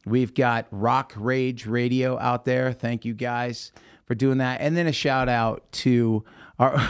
[0.05, 2.73] We've got Rock Rage Radio out there.
[2.73, 3.73] Thank you guys
[4.05, 4.61] for doing that.
[4.61, 6.25] And then a shout out to
[6.59, 6.81] our,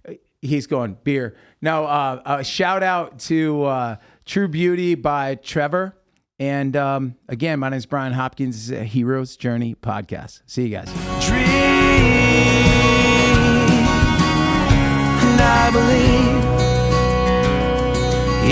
[0.42, 1.36] he's going beer.
[1.60, 3.96] No, uh, a shout out to uh,
[4.26, 5.96] True Beauty by Trevor.
[6.38, 8.56] And um, again, my name is Brian Hopkins.
[8.56, 10.42] This is a Hero's Journey podcast.
[10.46, 10.92] See you guys.
[11.26, 11.72] dream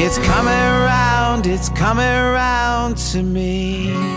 [0.03, 0.80] it's coming
[1.41, 4.10] around, it's coming around to me.